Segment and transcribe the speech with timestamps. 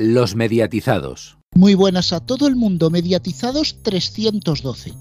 [0.00, 1.38] Los mediatizados.
[1.56, 4.94] Muy buenas a todo el mundo, mediatizados 312.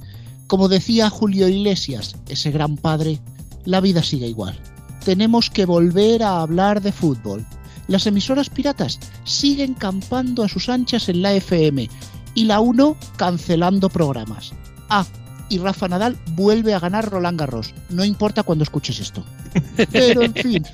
[0.47, 3.19] Como decía Julio Iglesias, ese gran padre,
[3.63, 4.59] la vida sigue igual.
[5.05, 7.45] Tenemos que volver a hablar de fútbol.
[7.87, 11.87] Las emisoras piratas siguen campando a sus anchas en la FM
[12.33, 14.51] y la 1 cancelando programas.
[14.89, 15.05] Ah,
[15.47, 17.75] y Rafa Nadal vuelve a ganar Roland Garros.
[17.91, 19.23] No importa cuando escuches esto.
[19.91, 20.65] Pero en fin,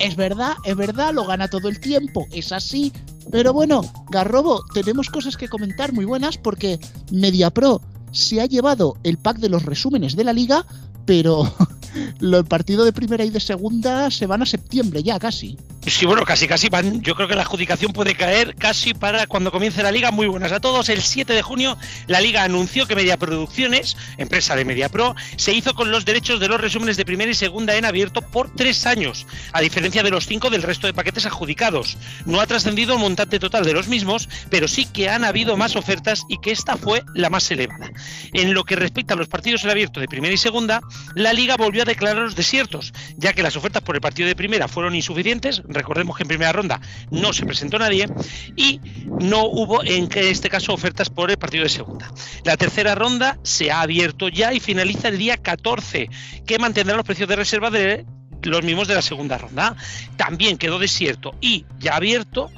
[0.00, 2.92] es verdad, es verdad, lo gana todo el tiempo, es así.
[3.30, 6.78] Pero bueno, Garrobo, tenemos cosas que comentar muy buenas porque
[7.12, 10.64] MediaPro se ha llevado el pack de los resúmenes de la liga,
[11.04, 11.50] pero
[12.20, 15.56] el partido de primera y de segunda se van a septiembre ya casi.
[15.86, 17.00] Sí, bueno, casi casi van.
[17.02, 20.10] Yo creo que la adjudicación puede caer casi para cuando comience la liga.
[20.10, 20.88] Muy buenas a todos.
[20.90, 25.54] El 7 de junio la liga anunció que Media Producciones, empresa de Media Pro, se
[25.54, 28.86] hizo con los derechos de los resúmenes de primera y segunda en abierto por tres
[28.86, 31.96] años, a diferencia de los cinco del resto de paquetes adjudicados.
[32.26, 35.74] No ha trascendido el montante total de los mismos, pero sí que han habido más
[35.74, 37.90] ofertas y que esta fue la más elevada.
[38.34, 40.80] En lo que respecta a los partidos en abierto de primera y segunda,
[41.14, 44.36] la liga volvió a declarar los desiertos, ya que las ofertas por el partido de
[44.36, 48.08] primera fueron insuficientes recordemos que en primera ronda no se presentó nadie
[48.56, 52.10] y no hubo en este caso ofertas por el partido de segunda.
[52.44, 56.08] La tercera ronda se ha abierto ya y finaliza el día 14,
[56.46, 58.04] que mantendrá los precios de reserva de
[58.42, 59.76] los mismos de la segunda ronda.
[60.16, 62.50] También quedó desierto y ya abierto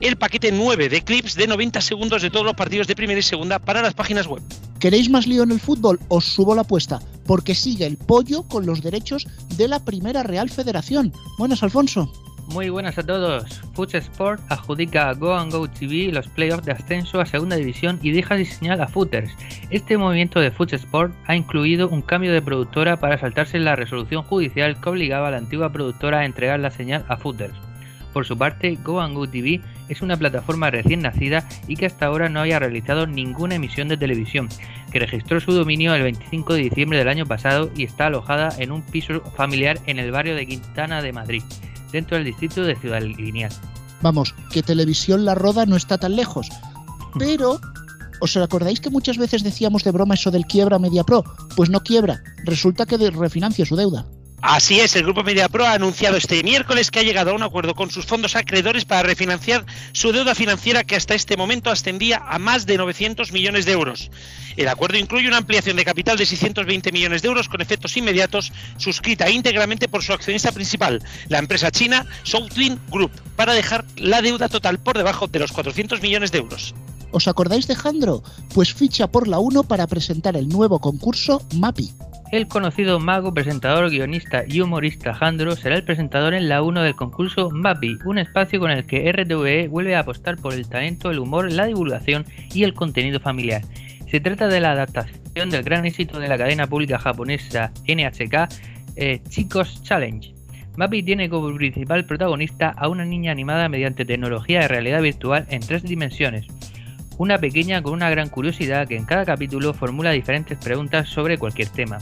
[0.00, 3.22] el paquete 9 de clips de 90 segundos de todos los partidos de primera y
[3.22, 4.42] segunda para las páginas web.
[4.78, 5.98] ¿Queréis más lío en el fútbol?
[6.08, 10.50] Os subo la apuesta, porque sigue el pollo con los derechos de la Primera Real
[10.50, 11.12] Federación.
[11.38, 12.12] Buenas, Alfonso.
[12.48, 13.60] Muy buenas a todos.
[13.74, 17.98] Foot Sport adjudica a Go and Go TV los playoffs de ascenso a segunda división
[18.02, 19.32] y deja diseñar a Footers.
[19.70, 24.22] Este movimiento de Foot Sport ha incluido un cambio de productora para saltarse la resolución
[24.22, 27.65] judicial que obligaba a la antigua productora a entregar la señal a Footers.
[28.16, 32.06] Por su parte, Go and Go TV es una plataforma recién nacida y que hasta
[32.06, 34.48] ahora no había realizado ninguna emisión de televisión,
[34.90, 38.72] que registró su dominio el 25 de diciembre del año pasado y está alojada en
[38.72, 41.42] un piso familiar en el barrio de Quintana de Madrid
[41.92, 43.52] dentro del distrito de Ciudad Lineal.
[44.00, 46.48] Vamos, que televisión la roda no está tan lejos.
[47.18, 47.60] Pero,
[48.20, 51.22] ¿os acordáis que muchas veces decíamos de broma eso del quiebra Media Pro?
[51.54, 54.06] Pues no quiebra, resulta que refinancia su deuda.
[54.42, 57.74] Así es, el Grupo MediaPro ha anunciado este miércoles que ha llegado a un acuerdo
[57.74, 62.38] con sus fondos acreedores para refinanciar su deuda financiera que hasta este momento ascendía a
[62.38, 64.10] más de 900 millones de euros.
[64.56, 68.52] El acuerdo incluye una ampliación de capital de 620 millones de euros con efectos inmediatos,
[68.76, 74.48] suscrita íntegramente por su accionista principal, la empresa china Southland Group, para dejar la deuda
[74.48, 76.74] total por debajo de los 400 millones de euros.
[77.10, 78.22] ¿Os acordáis de Jandro?
[78.54, 81.90] Pues ficha por la 1 para presentar el nuevo concurso MAPI.
[82.32, 86.96] El conocido mago, presentador, guionista y humorista Jandro será el presentador en la 1 del
[86.96, 91.20] concurso MAPI, un espacio con el que RTVE vuelve a apostar por el talento, el
[91.20, 93.62] humor, la divulgación y el contenido familiar.
[94.10, 98.48] Se trata de la adaptación del gran éxito de la cadena pública japonesa NHK,
[98.96, 100.34] eh, Chicos Challenge.
[100.76, 105.60] MAPI tiene como principal protagonista a una niña animada mediante tecnología de realidad virtual en
[105.60, 106.46] tres dimensiones
[107.18, 111.68] una pequeña con una gran curiosidad que en cada capítulo formula diferentes preguntas sobre cualquier
[111.68, 111.98] tema.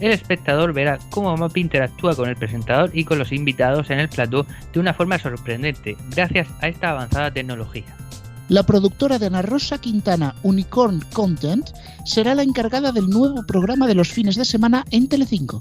[0.00, 4.08] El espectador verá cómo Mapi interactúa con el presentador y con los invitados en el
[4.08, 7.84] plató de una forma sorprendente, gracias a esta avanzada tecnología.
[8.48, 11.68] La productora de Ana Rosa Quintana, Unicorn Content,
[12.04, 15.60] será la encargada del nuevo programa de los fines de semana en Telecinco.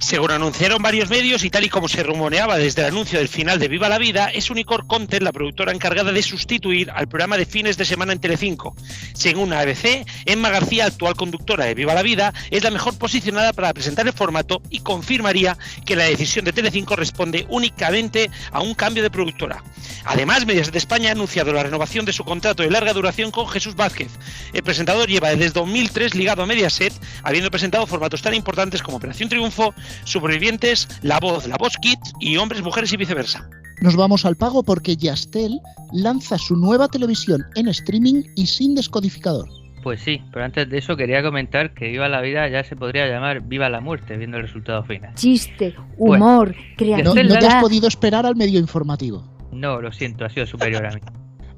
[0.00, 3.58] Según anunciaron varios medios y tal y como se rumoreaba desde el anuncio del final
[3.58, 7.46] de Viva la Vida, es Unicorn Content la productora encargada de sustituir al programa de
[7.46, 8.74] fines de semana en Telecinco.
[9.14, 13.72] Según ABC, Emma García, actual conductora de Viva la Vida, es la mejor posicionada para
[13.72, 19.02] presentar el formato y confirmaría que la decisión de Telecinco responde únicamente a un cambio
[19.02, 19.62] de productora.
[20.04, 23.46] Además, Medias de España ha anunciado la renovación de su contrato de larga duración con
[23.48, 24.10] Jesús Vázquez.
[24.52, 26.92] El presentador lleva desde 2003 ligado a Mediaset,
[27.22, 32.36] habiendo presentado formatos tan importantes como Operación Triunfo, Supervivientes, La Voz, La Voz Kids y
[32.36, 33.48] Hombres, Mujeres y viceversa.
[33.80, 35.60] Nos vamos al pago porque Yastel
[35.92, 39.48] lanza su nueva televisión en streaming y sin descodificador.
[39.82, 43.06] Pues sí, pero antes de eso quería comentar que Viva la Vida ya se podría
[43.06, 45.14] llamar Viva la Muerte, viendo el resultado final.
[45.14, 47.22] Chiste, humor, creatividad.
[47.24, 49.28] No, no te has podido esperar al medio informativo.
[49.52, 51.00] No, lo siento, ha sido superior a mí.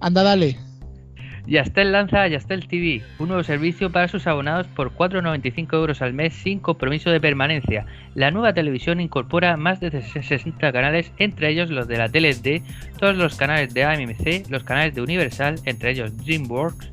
[0.07, 0.57] Anda, dale.
[1.49, 6.33] Yastel lanza Yastel TV, un nuevo servicio para sus abonados por 4,95 euros al mes
[6.33, 7.87] sin compromiso de permanencia.
[8.15, 12.63] La nueva televisión incorpora más de 60 canales, entre ellos los de la TLD,
[13.01, 16.89] todos los canales de AMC, los canales de Universal, entre ellos DreamWorks,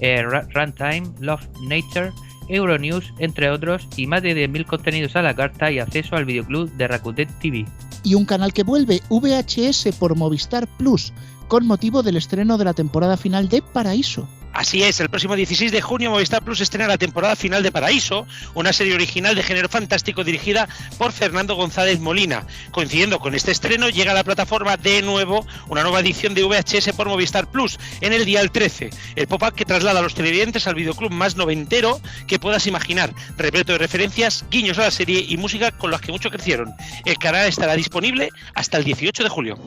[0.00, 2.10] eh, Runtime, Love Nature,
[2.48, 6.68] Euronews, entre otros, y más de 10.000 contenidos a la carta y acceso al videoclub
[6.72, 7.64] de Rakuten TV.
[8.02, 11.12] Y un canal que vuelve, VHS por Movistar Plus,
[11.48, 14.28] con motivo del estreno de la temporada final de Paraíso.
[14.56, 18.26] Así es, el próximo 16 de junio Movistar Plus estrena la temporada final de Paraíso,
[18.54, 20.66] una serie original de género fantástico dirigida
[20.96, 22.46] por Fernando González Molina.
[22.70, 26.94] Coincidiendo con este estreno, llega a la plataforma de nuevo una nueva edición de VHS
[26.96, 28.88] por Movistar Plus en el día 13.
[29.14, 33.72] El pop-up que traslada a los televidentes al videoclub más noventero que puedas imaginar, repleto
[33.72, 36.72] de referencias, guiños a la serie y música con las que mucho crecieron.
[37.04, 39.58] El canal estará disponible hasta el 18 de julio.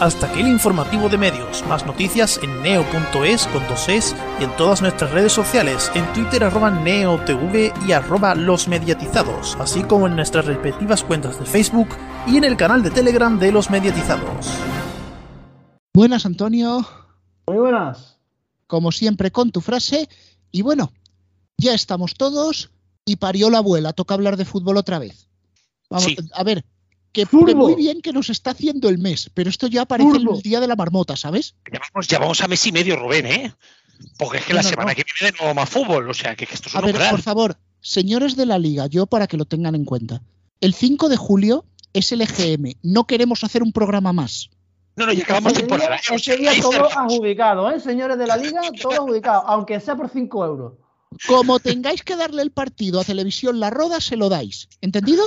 [0.00, 1.62] Hasta aquí el informativo de medios.
[1.66, 6.42] Más noticias en neo.es con dos es y en todas nuestras redes sociales, en Twitter
[6.42, 11.88] arroba neotv y arroba los mediatizados, así como en nuestras respectivas cuentas de Facebook
[12.26, 14.46] y en el canal de Telegram de los mediatizados.
[15.92, 16.86] Buenas, Antonio.
[17.46, 18.16] Muy buenas.
[18.66, 20.08] Como siempre, con tu frase.
[20.50, 20.92] Y bueno,
[21.58, 22.70] ya estamos todos
[23.04, 23.92] y parió la abuela.
[23.92, 25.28] Toca hablar de fútbol otra vez.
[25.90, 26.16] Vamos, Sí.
[26.32, 26.64] a ver,
[27.12, 30.36] que, muy bien que nos está haciendo el mes, pero esto ya parece Fútbol.
[30.36, 31.54] el día de la marmota, ¿sabes?
[31.72, 33.54] Ya vamos, ya vamos a mes y medio, Rubén, ¿eh?
[34.18, 34.96] Porque es que No, la no, semana no.
[34.96, 36.94] que viene de nuevo más fútbol, o sea, que, que esto es A un ver,
[36.94, 37.10] umbral.
[37.10, 40.22] por favor, señores de la liga, yo para que lo tengan en cuenta.
[40.60, 42.74] El 5 de julio es el EGM.
[42.82, 44.50] No queremos hacer un programa más.
[44.96, 45.96] No, no, ya acabamos día- temporada.
[46.38, 46.96] día ahí todo cerramos.
[47.14, 47.80] adjudicado, ¿eh?
[47.80, 50.72] Señores de la liga, todo adjudicado, aunque sea por 5 euros.
[51.26, 54.68] Como tengáis que darle el partido a Televisión La Roda, se lo dais.
[54.80, 55.24] ¿Entendido?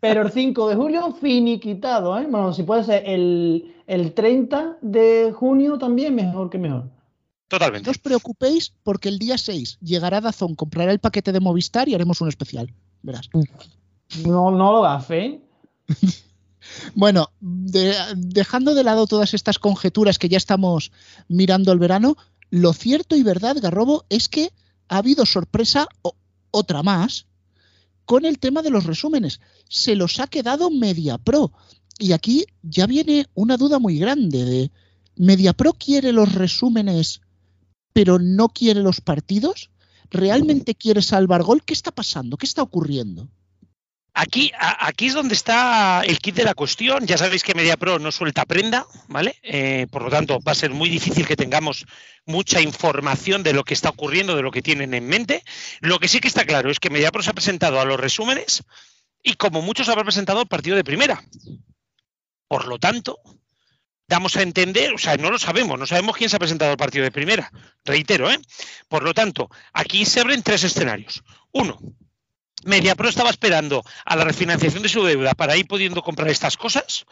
[0.00, 2.26] Pero el 5 de julio, finiquitado, ¿eh?
[2.28, 6.90] Bueno, si puede ser el, el 30 de junio también, mejor que mejor.
[7.48, 7.86] Totalmente.
[7.86, 11.94] No os preocupéis porque el día 6 llegará Dazón, comprará el paquete de Movistar y
[11.94, 12.72] haremos un especial.
[13.02, 13.28] Verás.
[14.26, 15.40] No, no lo ¿eh?
[16.94, 20.92] Bueno, de- dejando de lado todas estas conjeturas que ya estamos
[21.28, 22.16] mirando al verano,
[22.50, 24.50] lo cierto y verdad, Garrobo, es que
[24.88, 26.14] ha habido sorpresa, o-
[26.50, 27.26] otra más,
[28.04, 29.40] con el tema de los resúmenes.
[29.68, 31.52] Se los ha quedado MediaPro.
[31.98, 34.70] Y aquí ya viene una duda muy grande de
[35.16, 37.20] ¿MediaPro quiere los resúmenes
[37.92, 39.70] pero no quiere los partidos?
[40.10, 41.62] ¿Realmente quiere salvar gol?
[41.62, 42.36] ¿Qué está pasando?
[42.38, 43.28] ¿Qué está ocurriendo?
[44.14, 47.06] Aquí, aquí es donde está el kit de la cuestión.
[47.06, 49.38] Ya sabéis que MediaPro no suelta prenda, ¿vale?
[49.42, 51.86] Eh, por lo tanto, va a ser muy difícil que tengamos
[52.26, 55.42] mucha información de lo que está ocurriendo, de lo que tienen en mente.
[55.80, 58.62] Lo que sí que está claro es que MediaPro se ha presentado a los resúmenes
[59.22, 61.22] y como muchos habrá presentado el partido de primera.
[62.48, 63.18] Por lo tanto,
[64.06, 66.76] damos a entender, o sea, no lo sabemos, no sabemos quién se ha presentado al
[66.76, 67.50] partido de primera.
[67.82, 68.38] Reitero, ¿eh?
[68.88, 71.22] Por lo tanto, aquí se abren tres escenarios.
[71.52, 71.78] Uno,
[72.64, 77.04] MediaPro estaba esperando a la refinanciación de su deuda para ir pudiendo comprar estas cosas,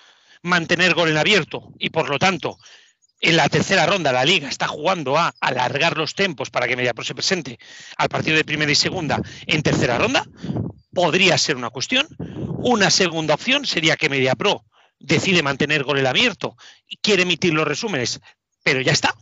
[0.43, 2.59] mantener gol en abierto y por lo tanto
[3.21, 7.05] en la tercera ronda la liga está jugando a alargar los tiempos para que MediaPro
[7.05, 7.59] se presente
[7.99, 10.25] al partido de primera y segunda en tercera ronda.
[10.95, 12.09] Podría ser una cuestión.
[12.63, 14.65] Una segunda opción sería que MediaPro
[14.99, 16.57] decide mantener gol en abierto
[16.89, 18.21] y quiere emitir los resúmenes,
[18.63, 19.15] pero ya está.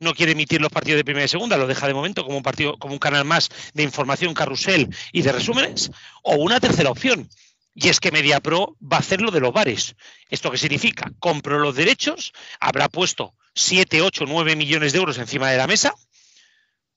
[0.00, 2.42] No quiere emitir los partidos de primera y segunda, lo deja de momento como un
[2.42, 5.90] partido, como un canal más de información carrusel y de resúmenes.
[6.22, 7.28] O una tercera opción,
[7.74, 9.94] y es que MediaPro va a hacer lo de los bares.
[10.30, 11.12] ¿Esto qué significa?
[11.20, 15.94] Compró los derechos, habrá puesto 7, 8, 9 millones de euros encima de la mesa,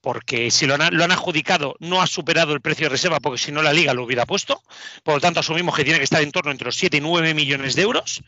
[0.02, 3.38] porque si lo han, lo han adjudicado no ha superado el precio de reserva, porque
[3.38, 4.62] si no la liga lo hubiera puesto.
[5.04, 7.34] Por lo tanto, asumimos que tiene que estar en torno entre los 7 y 9
[7.36, 8.24] millones de euros.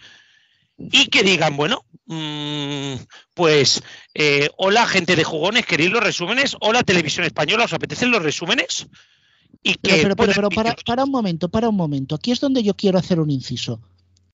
[0.77, 2.93] Y que digan, bueno, mm,
[3.33, 3.83] pues
[4.13, 6.55] eh, hola gente de jugones, ¿queréis los resúmenes?
[6.61, 8.87] Hola televisión española, ¿os apetecen los resúmenes?
[9.61, 12.15] Y que Pero, pero, pero, pero para, para un momento, para un momento.
[12.15, 13.81] Aquí es donde yo quiero hacer un inciso.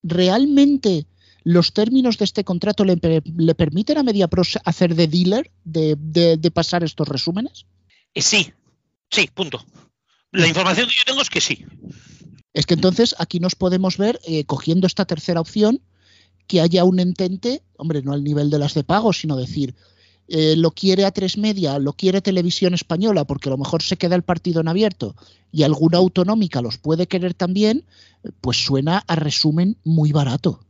[0.01, 1.05] ¿Realmente
[1.43, 2.97] los términos de este contrato le,
[3.37, 7.65] le permiten a MediaPro hacer de dealer, de, de- de pasar estos resúmenes?
[8.13, 8.51] Eh, sí,
[9.11, 9.63] sí, punto.
[10.31, 11.65] La información que yo tengo es que sí.
[12.53, 15.81] Es que entonces aquí nos podemos ver, eh, cogiendo esta tercera opción,
[16.49, 19.75] que haya un entente, hombre, no al nivel de las de pago, sino decir,
[20.27, 23.97] eh, lo quiere a tres media, lo quiere televisión española, porque a lo mejor se
[23.97, 25.15] queda el partido en abierto
[25.51, 27.85] y alguna autonómica los puede querer también,
[28.41, 30.61] pues suena a resumen muy barato.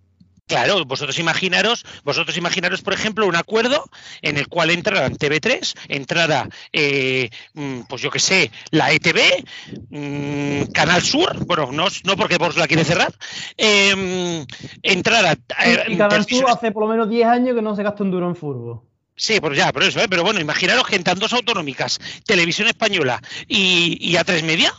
[0.49, 3.87] Claro, vosotros imaginaros, vosotros imaginaros, por ejemplo, un acuerdo
[4.23, 9.45] en el cual entraran TV3, entrara, eh, mm, pues yo qué sé, la ETV,
[9.91, 13.13] mm, Canal Sur, bueno, no, no porque Vox la quiere cerrar,
[13.57, 14.43] eh,
[14.81, 15.33] entrara...
[15.63, 18.09] eh, Y Canal Sur hace por lo menos 10 años que no se gasta un
[18.09, 18.81] duro en fútbol.
[19.15, 20.07] Sí, pues ya, por eso, ¿eh?
[20.09, 24.73] pero bueno, imaginaros que entran dos autonómicas, Televisión Española y, y A3 Media,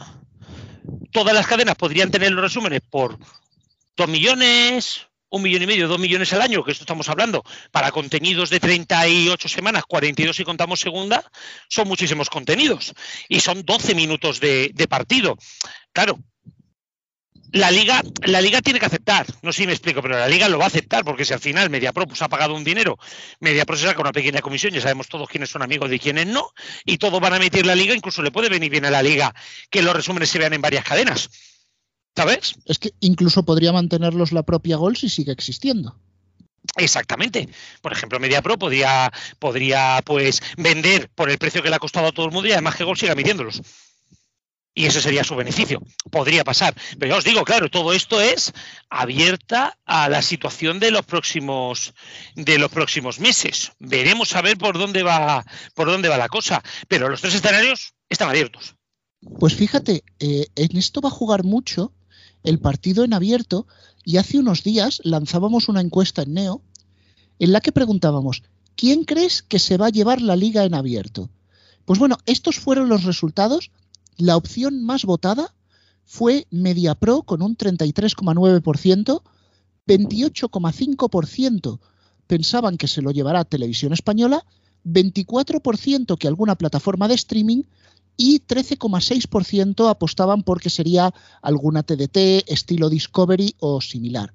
[1.12, 3.16] todas las cadenas podrían tener los resúmenes por
[3.96, 7.90] dos millones, un millón y medio, dos millones al año, que esto estamos hablando, para
[7.90, 11.24] contenidos de 38 semanas, 42 si contamos segunda,
[11.68, 12.92] son muchísimos contenidos
[13.28, 15.36] y son 12 minutos de, partido.
[15.92, 16.18] Claro,
[17.52, 20.48] la liga, la liga tiene que aceptar, no sé si me explico, pero la liga
[20.48, 22.98] lo va a aceptar, porque si al final MediaPro pues, ha pagado un dinero,
[23.40, 26.50] MediaPro se saca una pequeña comisión, ya sabemos todos quiénes son amigos y quiénes no,
[26.84, 29.32] y todos van a emitir la liga, incluso le puede venir bien a la liga
[29.68, 31.30] que los resúmenes se vean en varias cadenas.
[32.16, 32.54] ¿Sabes?
[32.66, 35.96] Es que incluso podría mantenerlos la propia Gol si sigue existiendo.
[36.76, 37.48] Exactamente.
[37.80, 42.12] Por ejemplo, MediaPro podría, podría pues vender por el precio que le ha costado a
[42.12, 43.62] todo el mundo y además que Gol siga emitiéndolos
[44.74, 45.82] y ese sería su beneficio.
[46.10, 46.74] Podría pasar.
[46.98, 48.52] Pero ya os digo, claro, todo esto es
[48.88, 51.92] abierta a la situación de los próximos
[52.34, 53.72] de los próximos meses.
[53.78, 56.62] Veremos a ver por dónde va por dónde va la cosa.
[56.88, 58.76] Pero los tres escenarios están abiertos.
[59.38, 61.92] Pues fíjate, eh, en esto va a jugar mucho
[62.42, 63.66] el partido en abierto
[64.04, 66.62] y hace unos días lanzábamos una encuesta en Neo
[67.38, 68.42] en la que preguntábamos
[68.76, 71.30] ¿quién crees que se va a llevar la liga en abierto?
[71.84, 73.70] Pues bueno, estos fueron los resultados
[74.16, 75.54] la opción más votada
[76.04, 79.22] fue MediaPro con un 33,9%,
[79.86, 81.80] 28,5%
[82.26, 84.44] pensaban que se lo llevará Televisión Española,
[84.84, 87.62] 24% que alguna plataforma de streaming
[88.16, 91.12] y 13,6% apostaban porque sería
[91.42, 94.34] alguna TDT, estilo Discovery o similar.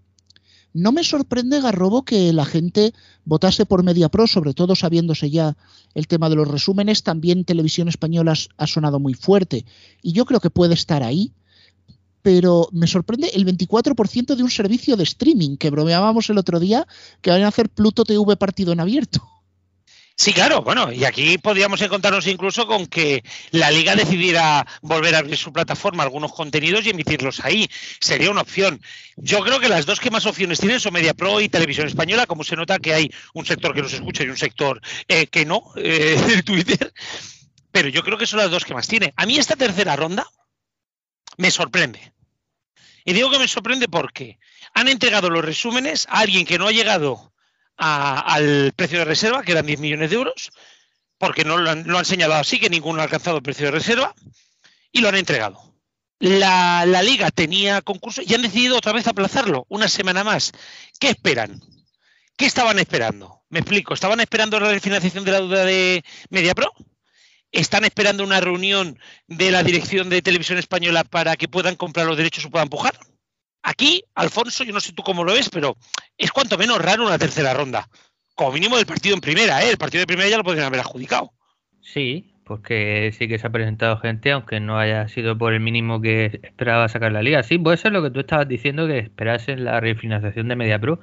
[0.75, 5.55] No me sorprende, Garrobo, que la gente votase por MediaPro, sobre todo sabiéndose ya
[5.93, 7.01] el tema de los resúmenes.
[7.01, 9.65] También Televisión Española ha sonado muy fuerte
[10.01, 11.31] y yo creo que puede estar ahí.
[12.21, 16.85] Pero me sorprende el 24% de un servicio de streaming que bromeábamos el otro día
[17.21, 19.34] que van a hacer Pluto TV partido en abierto.
[20.17, 25.17] Sí, claro, bueno, y aquí podríamos encontrarnos incluso con que la liga decidiera volver a
[25.17, 27.69] abrir su plataforma, algunos contenidos y emitirlos ahí.
[27.99, 28.81] Sería una opción.
[29.17, 32.45] Yo creo que las dos que más opciones tienen son MediaPro y Televisión Española, como
[32.45, 35.63] se nota que hay un sector que nos escucha y un sector eh, que no,
[35.75, 36.93] eh, Twitter.
[37.73, 39.13] Pero yo creo que son las dos que más tiene.
[39.17, 40.25] A mí esta tercera ronda
[41.35, 42.13] me sorprende.
[43.03, 44.39] Y digo que me sorprende porque
[44.73, 47.34] han entregado los resúmenes a alguien que no ha llegado
[47.77, 50.51] al precio de reserva, que eran 10 millones de euros,
[51.17, 53.71] porque no lo han, lo han, señalado así, que ninguno ha alcanzado el precio de
[53.71, 54.13] reserva,
[54.91, 55.75] y lo han entregado.
[56.19, 60.53] La, la, liga tenía concurso y han decidido otra vez aplazarlo una semana más.
[60.99, 61.61] ¿Qué esperan?
[62.37, 63.43] ¿Qué estaban esperando?
[63.49, 63.93] Me explico.
[63.93, 66.71] ¿Estaban esperando la refinanciación de la deuda de MediaPro?
[67.51, 72.17] ¿Están esperando una reunión de la dirección de televisión española para que puedan comprar los
[72.17, 72.97] derechos o puedan empujar?
[73.65, 75.75] Aquí, Alfonso, yo no sé tú cómo lo ves, pero
[76.19, 77.87] es cuanto menos raro una tercera ronda.
[78.35, 79.71] Como mínimo del partido en primera, ¿eh?
[79.71, 81.31] El partido de primera ya lo podrían haber adjudicado.
[81.81, 85.99] Sí, porque sí que se ha presentado gente, aunque no haya sido por el mínimo
[85.99, 87.41] que esperaba sacar la liga.
[87.41, 90.99] Sí, puede ser lo que tú estabas diciendo, que esperasen la refinanciación de MediaPro.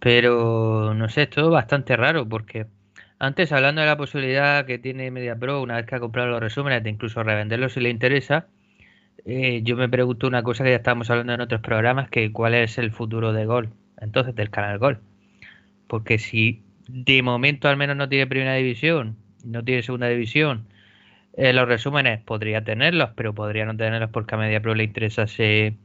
[0.00, 2.66] Pero no sé, es todo bastante raro, porque
[3.18, 6.82] antes hablando de la posibilidad que tiene MediaPro, una vez que ha comprado los resúmenes,
[6.82, 8.48] de incluso revenderlos si le interesa,
[9.24, 12.54] eh, yo me pregunto una cosa que ya estábamos hablando en otros programas, que cuál
[12.54, 15.00] es el futuro de Gol, entonces del canal Gol.
[15.88, 20.66] Porque si de momento al menos no tiene primera división, no tiene segunda división,
[21.34, 25.26] eh, los resúmenes podría tenerlos, pero podría no tenerlos porque a Media Pro le interesa
[25.38, 25.76] eh,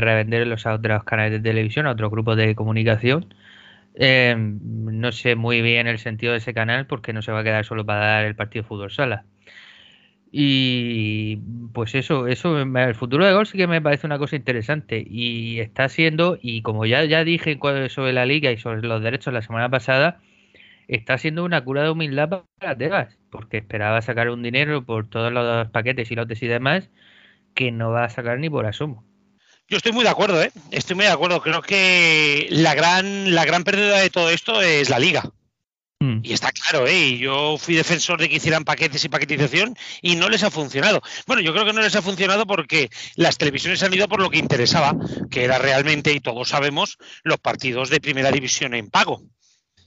[0.00, 3.34] revenderlos a otros canales de televisión, a otros grupos de comunicación.
[3.96, 7.64] no sé muy bien el sentido de ese canal porque no se va a quedar
[7.64, 9.24] solo para dar el partido de fútbol sala.
[10.30, 11.36] Y
[11.72, 15.60] pues eso, eso, el futuro de Gol sí que me parece una cosa interesante y
[15.60, 17.58] está siendo, y como ya, ya dije
[17.88, 20.20] sobre la liga y sobre los derechos la semana pasada,
[20.86, 25.32] está siendo una cura de humildad para Tebas, porque esperaba sacar un dinero por todos
[25.32, 26.90] los paquetes y lotes y demás,
[27.54, 29.04] que no va a sacar ni por asomo.
[29.70, 30.50] Yo estoy muy de acuerdo, ¿eh?
[30.70, 31.42] Estoy muy de acuerdo.
[31.42, 35.30] Creo que la gran, la gran pérdida de todo esto es la liga.
[36.00, 36.20] Mm.
[36.22, 37.18] Y está claro, ¿eh?
[37.18, 41.02] yo fui defensor de que hicieran paquetes y paquetización y no les ha funcionado.
[41.26, 44.30] Bueno, yo creo que no les ha funcionado porque las televisiones han ido por lo
[44.30, 44.96] que interesaba,
[45.28, 49.22] que era realmente, y todos sabemos, los partidos de primera división en pago.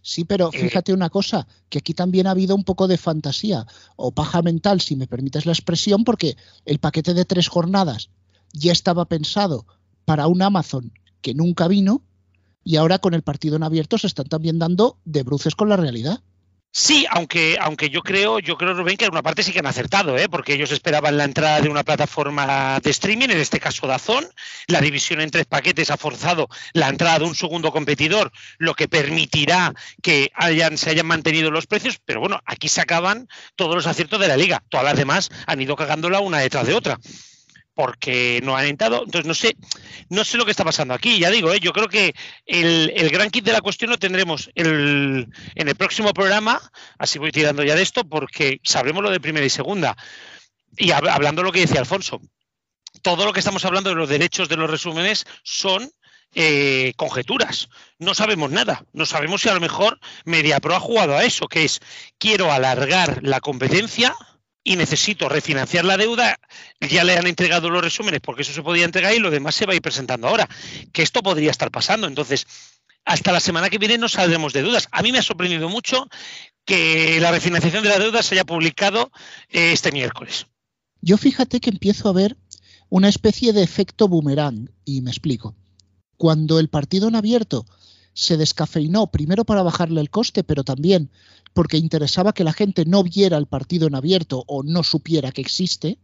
[0.01, 3.65] Sí, pero eh, fíjate una cosa, que aquí también ha habido un poco de fantasía
[3.95, 8.09] o paja mental, si me permites la expresión, porque el paquete de tres jornadas
[8.51, 9.65] ya estaba pensado
[10.03, 10.91] para un Amazon
[11.21, 12.01] que nunca vino
[12.63, 15.77] y ahora con el partido en abierto se están también dando de bruces con la
[15.77, 16.21] realidad.
[16.73, 19.65] Sí, aunque, aunque yo creo, yo creo, Rubén, que en una parte sí que han
[19.65, 20.29] acertado, ¿eh?
[20.29, 24.25] porque ellos esperaban la entrada de una plataforma de streaming, en este caso Dazón.
[24.67, 28.87] La división en tres paquetes ha forzado la entrada de un segundo competidor, lo que
[28.87, 31.99] permitirá que hayan, se hayan mantenido los precios.
[32.05, 33.27] Pero bueno, aquí se acaban
[33.57, 34.63] todos los aciertos de la liga.
[34.69, 36.97] Todas las demás han ido cagándola una detrás de otra
[37.81, 39.01] porque no han entrado.
[39.03, 39.57] Entonces, no sé,
[40.09, 41.17] no sé lo que está pasando aquí.
[41.17, 41.59] Ya digo, ¿eh?
[41.59, 42.13] yo creo que
[42.45, 46.61] el, gran kit de la cuestión lo tendremos el, en el próximo programa.
[46.99, 49.97] Así voy tirando ya de esto, porque sabremos lo de primera y segunda.
[50.77, 52.21] Y hablando de lo que decía Alfonso,
[53.01, 55.89] todo lo que estamos hablando de los derechos de los resúmenes son
[56.35, 57.67] eh, conjeturas.
[57.97, 58.85] No sabemos nada.
[58.93, 61.79] No sabemos si a lo mejor MediaPro ha jugado a eso, que es
[62.19, 64.13] quiero alargar la competencia
[64.63, 66.39] y necesito refinanciar la deuda.
[66.79, 69.65] Ya le han entregado los resúmenes porque eso se podía entregar y lo demás se
[69.65, 70.47] va a ir presentando ahora.
[70.91, 72.07] Que esto podría estar pasando.
[72.07, 72.45] Entonces,
[73.05, 74.87] hasta la semana que viene no saldremos de dudas.
[74.91, 76.07] A mí me ha sorprendido mucho
[76.65, 79.11] que la refinanciación de la deuda se haya publicado
[79.49, 80.47] eh, este miércoles.
[81.01, 82.37] Yo fíjate que empiezo a ver
[82.89, 85.55] una especie de efecto boomerang y me explico
[86.17, 87.65] cuando el partido en abierto
[88.13, 91.09] se descafeinó, primero para bajarle el coste, pero también
[91.53, 95.41] porque interesaba que la gente no viera el partido en abierto o no supiera que
[95.41, 95.97] existe,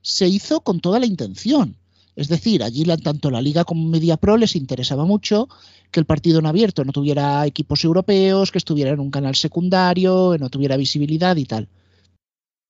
[0.00, 1.76] se hizo con toda la intención.
[2.14, 5.48] Es decir, allí tanto la Liga como MediaPro les interesaba mucho
[5.90, 10.32] que el partido en abierto no tuviera equipos europeos, que estuviera en un canal secundario,
[10.32, 11.68] que no tuviera visibilidad y tal.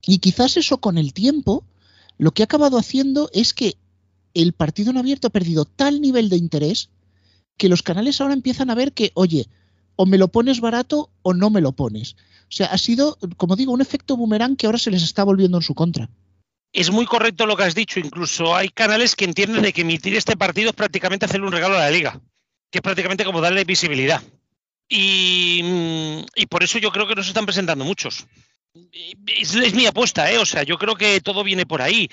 [0.05, 1.65] Y quizás eso con el tiempo
[2.19, 3.77] lo que ha acabado haciendo es que
[4.35, 6.91] el partido en abierto ha perdido tal nivel de interés
[7.57, 9.47] que los canales ahora empiezan a ver que, oye,
[9.97, 12.17] o me lo pones barato o no me lo pones.
[12.49, 15.59] O sea, ha sido, como digo, un efecto boomerang que ahora se les está volviendo
[15.59, 16.09] en su contra.
[16.73, 17.99] Es muy correcto lo que has dicho.
[17.99, 21.77] Incluso hay canales que entienden de que emitir este partido es prácticamente hacerle un regalo
[21.77, 22.21] a la liga,
[22.71, 24.23] que es prácticamente como darle visibilidad.
[24.89, 28.27] Y, mm, por eso yo creo que no se están presentando muchos.
[29.27, 30.39] Es, es, mi apuesta, ¿eh?
[30.39, 32.09] O sea, yo creo que todo viene por ahí.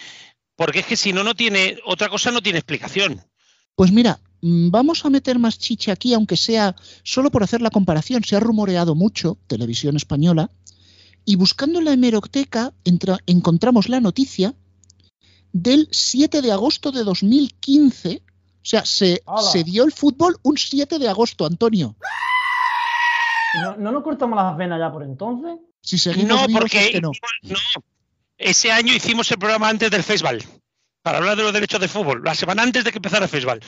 [0.55, 3.21] Porque es que si no, no tiene, otra cosa no tiene explicación.
[3.75, 8.23] Pues mira, vamos a meter más chiche aquí, aunque sea solo por hacer la comparación.
[8.23, 10.51] Se ha rumoreado mucho, televisión española,
[11.25, 12.73] y buscando en la hemeroteca
[13.25, 14.53] encontramos la noticia
[15.53, 18.21] del 7 de agosto de 2015.
[18.25, 21.95] O sea, se, se dio el fútbol un 7 de agosto, Antonio.
[23.61, 25.59] ¿No, ¿No, nos cortamos las venas ya por entonces?
[25.81, 27.11] Si seguimos no, porque no.
[27.43, 27.55] no.
[28.37, 30.43] Ese año hicimos el programa antes del festival,
[31.01, 33.61] para hablar de los derechos de fútbol, la semana antes de que empezara el festival.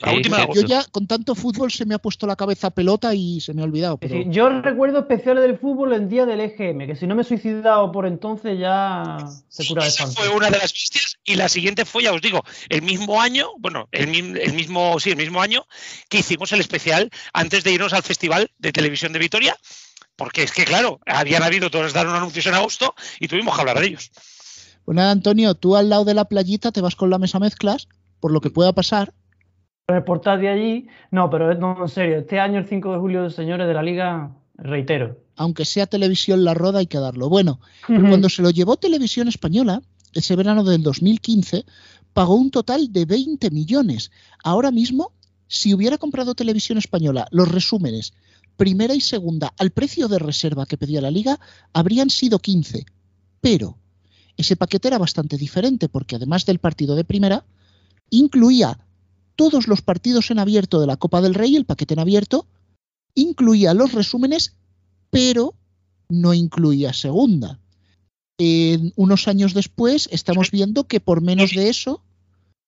[0.00, 3.40] La última yo ya con tanto fútbol se me ha puesto la cabeza pelota y
[3.40, 3.98] se me ha olvidado.
[4.26, 7.90] yo recuerdo especiales del fútbol el día del EGM, que si no me he suicidado
[7.90, 9.16] por entonces ya
[9.48, 12.44] se cura de fue una de las bestias y la siguiente fue, ya os digo,
[12.68, 14.08] el mismo año, bueno, el,
[14.38, 15.66] el, mismo, sí, el mismo año
[16.08, 19.56] que hicimos el especial antes de irnos al Festival de Televisión de Vitoria
[20.18, 23.60] porque es que, claro, habían habido todos dar un anuncios en agosto y tuvimos que
[23.60, 24.10] hablar de ellos.
[24.84, 27.86] Pues nada, Antonio, tú al lado de la playita te vas con la mesa mezclas,
[28.18, 29.14] por lo que pueda pasar.
[29.90, 33.66] Reportar de allí, no, pero no, en serio, este año, el 5 de julio, señores
[33.66, 35.16] de la Liga, reitero.
[35.36, 37.30] Aunque sea televisión la roda, hay que darlo.
[37.30, 39.80] Bueno, cuando se lo llevó Televisión Española,
[40.12, 41.64] ese verano del 2015,
[42.12, 44.10] pagó un total de 20 millones.
[44.44, 45.12] Ahora mismo,
[45.46, 48.12] si hubiera comprado Televisión Española los resúmenes
[48.58, 51.40] primera y segunda al precio de reserva que pedía la liga
[51.72, 52.84] habrían sido 15.
[53.40, 53.78] Pero
[54.36, 57.46] ese paquete era bastante diferente porque además del partido de primera,
[58.10, 58.78] incluía
[59.38, 62.48] todos los partidos en abierto de la Copa del Rey, el paquete en abierto,
[63.14, 64.56] incluía los resúmenes,
[65.10, 65.54] pero
[66.08, 67.60] no incluía segunda.
[68.96, 72.02] Unos años después estamos viendo que por menos de eso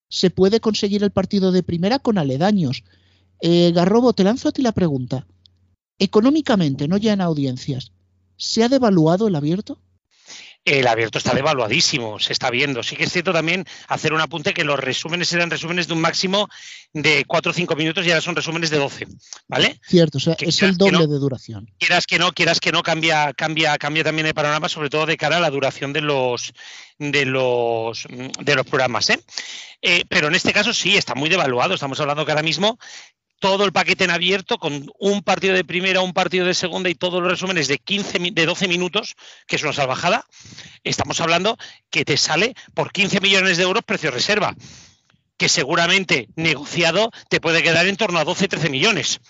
[0.09, 2.85] se puede conseguir el partido de primera con aledaños.
[3.41, 5.27] Eh, Garrobo, te lanzo a ti la pregunta.
[5.99, 7.91] Económicamente, no ya en audiencias,
[8.37, 9.81] ¿se ha devaluado el abierto?
[10.65, 12.83] El abierto está devaluadísimo, se está viendo.
[12.83, 16.01] Sí que es cierto también hacer un apunte que los resúmenes eran resúmenes de un
[16.01, 16.49] máximo
[16.93, 19.07] de 4 o 5 minutos y ahora son resúmenes de 12,
[19.49, 19.81] ¿vale?
[19.87, 21.71] Cierto, o sea, es el doble de duración.
[21.79, 25.17] Quieras que no, quieras que no, cambia, cambia, cambia también el panorama, sobre todo de
[25.17, 26.53] cara a la duración de los
[26.99, 29.19] de los de los programas, ¿eh?
[29.83, 31.75] Eh, pero en este caso sí, está muy devaluado.
[31.75, 32.79] Estamos hablando que ahora mismo
[33.41, 36.95] todo el paquete en abierto con un partido de primera, un partido de segunda y
[36.95, 39.17] todos los resúmenes de 15 de 12 minutos,
[39.49, 40.27] que es una salvajada,
[40.85, 41.57] estamos hablando
[41.91, 44.55] que te sale por 15 millones de euros precio reserva,
[45.39, 49.21] que seguramente negociado te puede quedar en torno a 12 13 millones.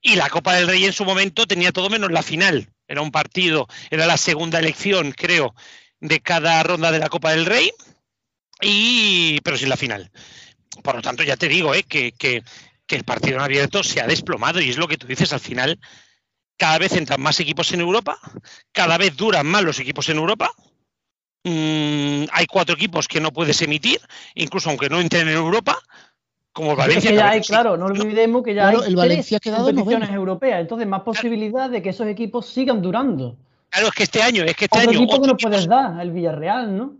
[0.00, 2.70] Y la Copa del Rey en su momento tenía todo menos la final.
[2.86, 5.54] Era un partido, era la segunda elección, creo,
[5.98, 7.72] de cada ronda de la Copa del Rey,
[8.60, 10.12] y pero sin la final.
[10.82, 11.82] Por lo tanto, ya te digo, ¿eh?
[11.82, 12.42] que, que
[12.86, 15.40] que el partido en abierto se ha desplomado y es lo que tú dices al
[15.40, 15.78] final.
[16.56, 18.18] Cada vez entran más equipos en Europa,
[18.72, 20.52] cada vez duran más los equipos en Europa.
[21.42, 24.00] Mm, hay cuatro equipos que no puedes emitir,
[24.34, 25.78] incluso aunque no entren en Europa,
[26.52, 27.12] como Valencia.
[27.12, 31.02] ya hay, claro, no olvidemos que ya hay el Valencia tres competiciones europeas, entonces más
[31.02, 33.36] posibilidad de que esos equipos sigan durando.
[33.70, 35.00] Claro, es que este año, es que este Otro año.
[35.00, 36.96] equipo que no puedes dar, el Villarreal, ¿no?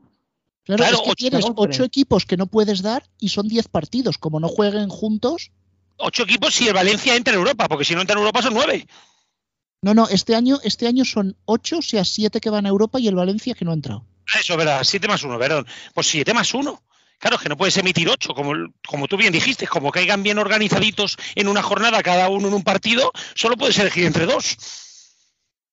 [0.64, 4.18] Claro, es que tienes ocho equipos que no puedes dar y son diez partidos.
[4.18, 5.52] Como no jueguen juntos,
[5.96, 8.54] ocho equipos si el Valencia entra en Europa, porque si no entra en Europa son
[8.54, 8.86] nueve.
[9.82, 12.98] No, no, este año, este año son ocho, o sea, siete que van a Europa
[12.98, 14.06] y el Valencia que no ha entrado.
[14.38, 15.66] Eso, verdad, siete más uno, perdón.
[15.92, 16.82] Pues siete más uno.
[17.18, 18.52] Claro, que no puedes emitir ocho, como,
[18.86, 22.64] como tú bien dijiste, como caigan bien organizaditos en una jornada cada uno en un
[22.64, 24.83] partido, solo puedes elegir entre dos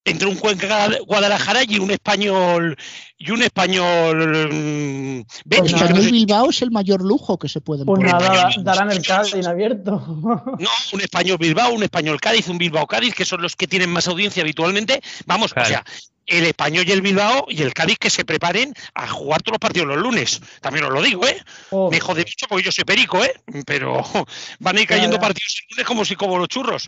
[0.03, 2.75] entre un Cuenca Guadalajara y un español
[3.17, 8.49] y un español mm, pues Bilbao es el mayor lujo que se puede pues nada,
[8.59, 9.99] darán el Cádiz en abierto.
[10.59, 13.91] No un español Bilbao un español Cádiz un Bilbao Cádiz que son los que tienen
[13.91, 15.01] más audiencia habitualmente.
[15.25, 15.83] Vamos o sea
[16.27, 19.59] el español y el Bilbao y el Cádiz que se preparen a jugar todos los
[19.59, 20.41] partidos los lunes.
[20.61, 21.37] También os lo digo eh
[21.71, 21.91] oh.
[21.91, 23.33] me jode mucho porque yo soy perico eh
[23.65, 24.01] pero
[24.59, 26.87] van a ir cayendo partidos el lunes como si como los churros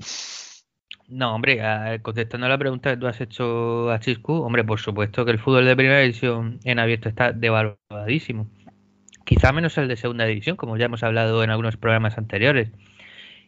[1.07, 1.59] no, hombre,
[2.01, 5.39] contestando a la pregunta que tú has hecho a Chiscu, hombre, por supuesto que el
[5.39, 8.49] fútbol de primera división en abierto está devaluadísimo.
[9.25, 12.71] Quizá menos el de segunda división, como ya hemos hablado en algunos programas anteriores.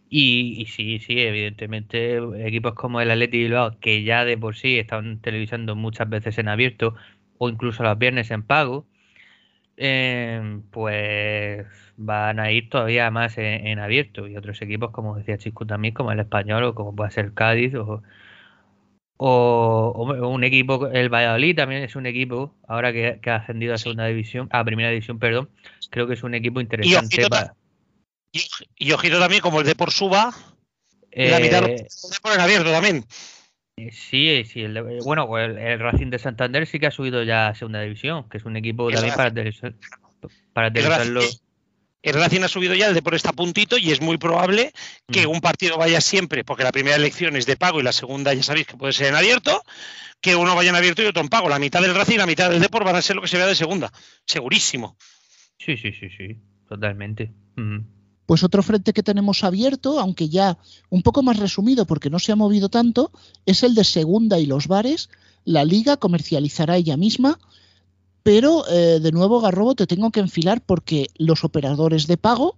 [0.10, 5.20] Y, sí, sí, evidentemente, equipos como el Atleti Bilbao, que ya de por sí están
[5.20, 6.96] televisando muchas veces en abierto,
[7.38, 8.86] o incluso los viernes en pago,
[9.78, 11.66] eh, pues
[11.98, 14.28] van a ir todavía más en, abierto.
[14.28, 17.76] Y otros equipos, como decía Chisco también, como el español o como puede ser Cádiz
[17.76, 18.04] o,
[19.18, 24.06] o, un equipo, el Valladolid también es un equipo, ahora que, ha ascendido a segunda
[24.06, 25.50] división, a primera división, perdón,
[25.90, 27.18] creo que es un equipo interesante.
[28.78, 30.34] Y ojito, también como el de por suba,
[31.14, 31.88] la mitad eh,
[32.34, 33.06] en abierto también.
[33.78, 34.62] Eh, sí, sí.
[34.62, 38.30] El bueno, pues el, Racing de Santander sí que ha subido ya a segunda división,
[38.30, 39.34] que es un equipo también para,
[40.54, 41.22] para televisarlo.
[42.02, 44.72] El Racing ha subido ya el de por está puntito y es muy probable
[45.12, 45.30] que mm.
[45.32, 48.44] un partido vaya siempre, porque la primera elección es de pago y la segunda ya
[48.44, 49.64] sabéis que puede ser en abierto,
[50.22, 51.50] que uno vaya en abierto y otro en pago.
[51.50, 53.38] La mitad del Racing y la mitad del Depor van a ser lo que se
[53.38, 53.92] vea de segunda.
[54.24, 54.98] Segurísimo.
[55.58, 56.38] Sí, sí, sí, sí.
[56.70, 57.32] Totalmente.
[58.26, 60.58] Pues otro frente que tenemos abierto, aunque ya
[60.90, 63.12] un poco más resumido porque no se ha movido tanto,
[63.46, 65.10] es el de segunda y los bares.
[65.44, 67.40] La liga comercializará ella misma
[68.26, 72.58] pero eh, de nuevo, Garrobo, te tengo que enfilar porque los operadores de pago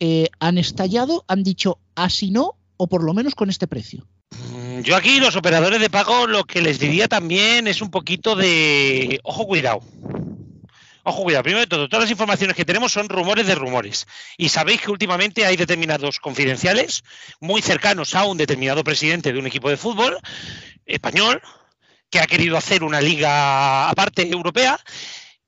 [0.00, 4.04] eh, han estallado, han dicho así no, o por lo menos con este precio.
[4.50, 8.34] Mm, yo aquí los operadores de pago lo que les diría también es un poquito
[8.34, 9.80] de ojo cuidado.
[11.08, 14.08] Ojo cuidado, primero de todo, todas las informaciones que tenemos son rumores de rumores.
[14.36, 17.04] Y sabéis que últimamente hay determinados confidenciales
[17.38, 20.18] muy cercanos a un determinado presidente de un equipo de fútbol
[20.84, 21.40] español
[22.10, 24.80] que ha querido hacer una liga aparte europea.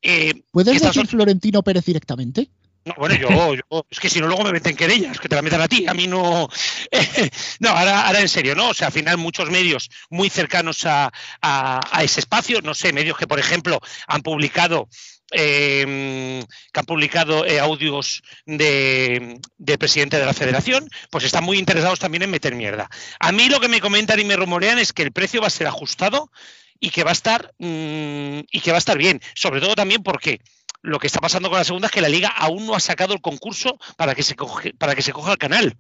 [0.01, 2.51] Eh, ¿Puedes decir Florentino Pérez directamente?
[2.85, 3.17] No, bueno,
[3.71, 5.89] yo, es que si no luego me meten querellas, que te la metan a ti,
[5.89, 6.49] a mí no.
[7.59, 8.69] no, ahora, ahora en serio, ¿no?
[8.69, 11.11] O sea, al final muchos medios muy cercanos a,
[12.01, 14.89] ese espacio, no sé, medios que, por ejemplo, han publicado
[15.31, 19.41] em, que han publicado eh, audios de,
[19.79, 22.89] presidente de la federación, pues están muy interesados también en meter mierda.
[23.21, 25.51] A mí lo que me comentan y me rumorean es que el precio va a
[25.51, 26.31] ser ajustado
[26.81, 30.03] y que va a estar mm, y que va a estar bien, sobre todo también
[30.03, 30.41] porque
[30.83, 33.15] lo que está pasando con la segunda es que la liga aún no ha sacado
[33.15, 34.37] el concurso para que se,
[34.79, 35.77] para que se coja el canal.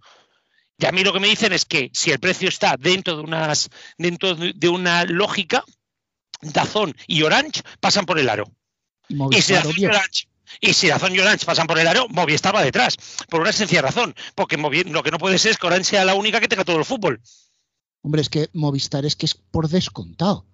[0.76, 3.22] Y a mí lo que me dicen es que si el precio está dentro de,
[3.22, 5.64] unas, dentro de una lógica,
[6.40, 8.44] Dazón y Orange pasan por el aro.
[9.08, 10.28] Y, si y Orange,
[10.60, 12.96] y si Dazón y Orange pasan por el aro, Movistar va detrás.
[13.28, 14.14] Por una sencilla razón.
[14.34, 16.78] Porque lo que no puede ser es que Orange sea la única que tenga todo
[16.78, 17.20] el fútbol.
[18.02, 20.44] Hombre, es que Movistar es que es por descontado.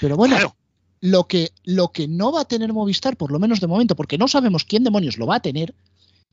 [0.00, 0.54] Pero bueno,
[1.00, 4.18] lo que, lo que no va a tener Movistar, por lo menos de momento, porque
[4.18, 5.74] no sabemos quién demonios lo va a tener,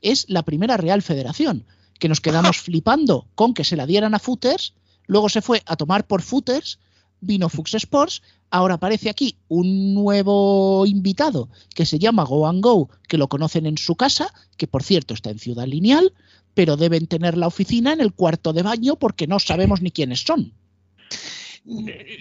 [0.00, 1.64] es la primera Real Federación,
[1.98, 4.74] que nos quedamos flipando con que se la dieran a Footers,
[5.06, 6.78] luego se fue a tomar por Footers,
[7.20, 12.88] vino Fux Sports, ahora aparece aquí un nuevo invitado que se llama Go and Go,
[13.08, 16.12] que lo conocen en su casa, que por cierto está en Ciudad Lineal,
[16.54, 20.20] pero deben tener la oficina en el cuarto de baño porque no sabemos ni quiénes
[20.20, 20.52] son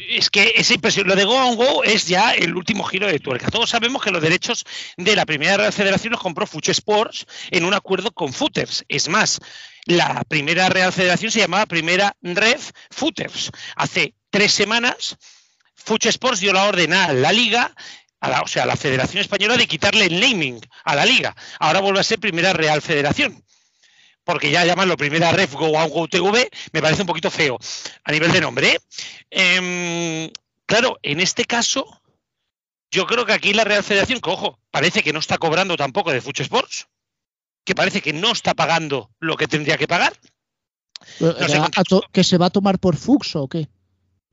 [0.09, 3.19] es que esa impresión, lo de Go on Go es ya el último giro de
[3.19, 3.49] tuerca.
[3.49, 4.65] Todos sabemos que los derechos
[4.97, 8.83] de la primera federación los compró Fuch Sports en un acuerdo con Footers.
[8.89, 9.39] Es más,
[9.87, 12.59] la primera Real Federación se llamaba Primera Red
[12.91, 13.51] Footers.
[13.75, 15.17] Hace tres semanas,
[15.75, 17.73] Fuch Sports dio la orden a la liga
[18.43, 21.35] o sea, a la Federación Española de quitarle el naming a la liga.
[21.59, 23.43] Ahora vuelve a ser Primera Real Federación
[24.23, 27.57] porque ya llamarlo primera ref Go Go TV me parece un poquito feo
[28.03, 28.71] a nivel de nombre.
[28.71, 28.79] ¿eh?
[29.29, 30.29] Em,
[30.65, 32.01] claro, en este caso,
[32.91, 36.11] yo creo que aquí la Real Federación, que ojo, parece que no está cobrando tampoco
[36.11, 36.89] de Fucho Sports,
[37.67, 40.17] que parece que no está pagando lo que tendría que pagar.
[42.13, 43.67] ¿Que se va a tomar por Fuxo o qué?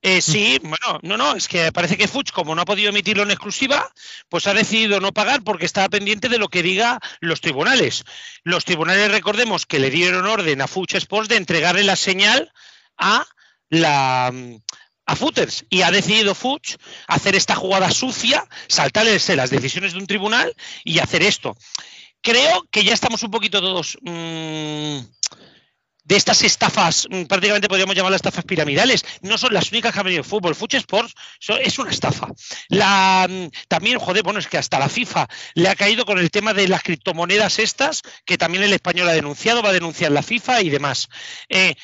[0.02, 3.24] Eh, sí, bueno, no, no, es que parece que Fuchs, como no ha podido emitirlo
[3.24, 3.90] en exclusiva,
[4.28, 8.04] pues ha decidido no pagar porque está pendiente de lo que diga los tribunales.
[8.44, 12.52] Los tribunales, recordemos que le dieron orden a Fuchs Sports de entregarle la señal
[12.96, 13.26] a
[13.68, 14.32] la
[15.06, 20.06] a Footers y ha decidido Fuchs hacer esta jugada sucia, saltarse las decisiones de un
[20.06, 21.56] tribunal y hacer esto.
[22.24, 24.98] Creo que ya estamos un poquito todos mmm,
[26.04, 29.04] de estas estafas, mm, prácticamente podríamos llamarlas estafas piramidales.
[29.22, 30.54] No son las únicas que han venido el fútbol.
[30.54, 31.14] Fuch Sports
[31.62, 32.28] es una estafa.
[32.28, 36.52] Mm, también, joder, bueno, es que hasta la FIFA le ha caído con el tema
[36.52, 40.62] de las criptomonedas estas, que también el español ha denunciado, va a denunciar la FIFA
[40.62, 41.08] y demás.
[41.48, 41.74] Eh,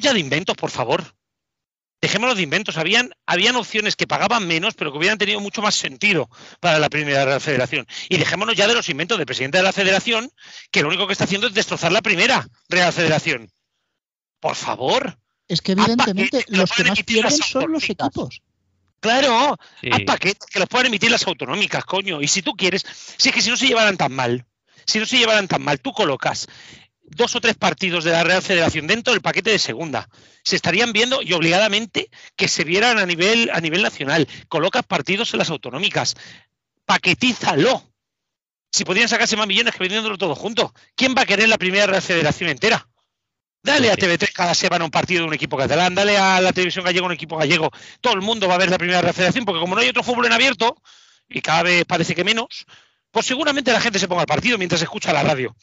[0.00, 1.15] ya de inventos, por favor
[2.00, 5.74] dejémonos de inventos, habían, habían opciones que pagaban menos, pero que hubieran tenido mucho más
[5.74, 6.28] sentido
[6.60, 7.86] para la primera Real Federación.
[8.08, 10.30] Y dejémonos ya de los inventos del presidente de la Federación,
[10.70, 13.50] que lo único que está haciendo es destrozar la primera Real Federación.
[14.40, 15.18] Por favor.
[15.48, 18.42] Es que evidentemente los que más pierden son los equipos.
[19.00, 19.90] Claro, sí.
[20.04, 22.20] paquetes que los puedan emitir las autonómicas, coño.
[22.20, 22.84] Y si tú quieres,
[23.16, 24.46] si es que si no se llevaran tan mal,
[24.84, 26.48] si no se llevaran tan mal, tú colocas
[27.08, 30.08] dos o tres partidos de la Real Federación dentro del paquete de segunda.
[30.42, 34.28] Se estarían viendo y obligadamente que se vieran a nivel, a nivel nacional.
[34.48, 36.14] Colocas partidos en las autonómicas.
[36.84, 37.82] Paquetízalo.
[38.70, 40.74] Si podrían sacarse más millones que vendiéndolo todo junto.
[40.94, 42.88] ¿Quién va a querer la primera Real Federación entera?
[43.62, 46.84] Dale a TV3 cada semana un partido de un equipo catalán, dale a la televisión
[46.84, 47.70] gallega un equipo gallego.
[48.00, 50.04] Todo el mundo va a ver la primera Real Federación, porque como no hay otro
[50.04, 50.80] fútbol en abierto,
[51.28, 52.64] y cada vez parece que menos,
[53.10, 55.56] pues seguramente la gente se ponga al partido mientras escucha la radio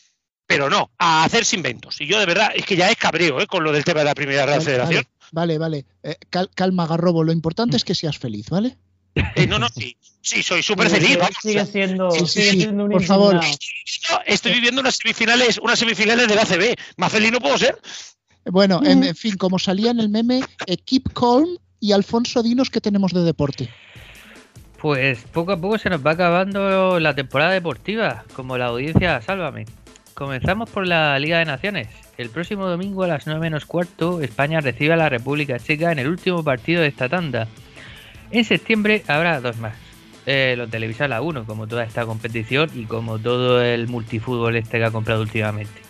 [0.47, 1.99] pero no, a hacerse inventos.
[2.01, 3.47] Y yo de verdad, es que ya es cabreo ¿eh?
[3.47, 5.05] con lo del tema de la primera Real Federación.
[5.31, 5.85] Vale, vale.
[6.03, 6.15] Eh,
[6.53, 7.23] calma, Garrobo.
[7.23, 8.77] Lo importante es que seas feliz, ¿vale?
[9.35, 11.19] Eh, no, no, sí, sí, soy súper feliz.
[11.39, 13.39] Sigue siendo, sí, sigue siendo un Por favor.
[14.25, 16.75] Estoy viviendo unas semifinales, unas semifinales del ACB.
[16.97, 17.77] Más feliz no puedo ser.
[18.45, 20.41] Bueno, en, fin, como salía en el meme,
[20.85, 23.69] Keep Calm y Alfonso Dinos, ¿qué tenemos de deporte?
[24.81, 29.65] Pues poco a poco se nos va acabando la temporada deportiva, como la audiencia, sálvame.
[30.13, 31.87] Comenzamos por la Liga de Naciones.
[32.19, 35.97] El próximo domingo a las 9 menos cuarto, España recibe a la República Checa en
[35.97, 37.47] el último partido de esta tanda.
[38.29, 39.75] En septiembre habrá dos más.
[40.27, 44.77] Eh, lo televisa la 1, como toda esta competición y como todo el multifútbol este
[44.77, 45.81] que ha comprado últimamente.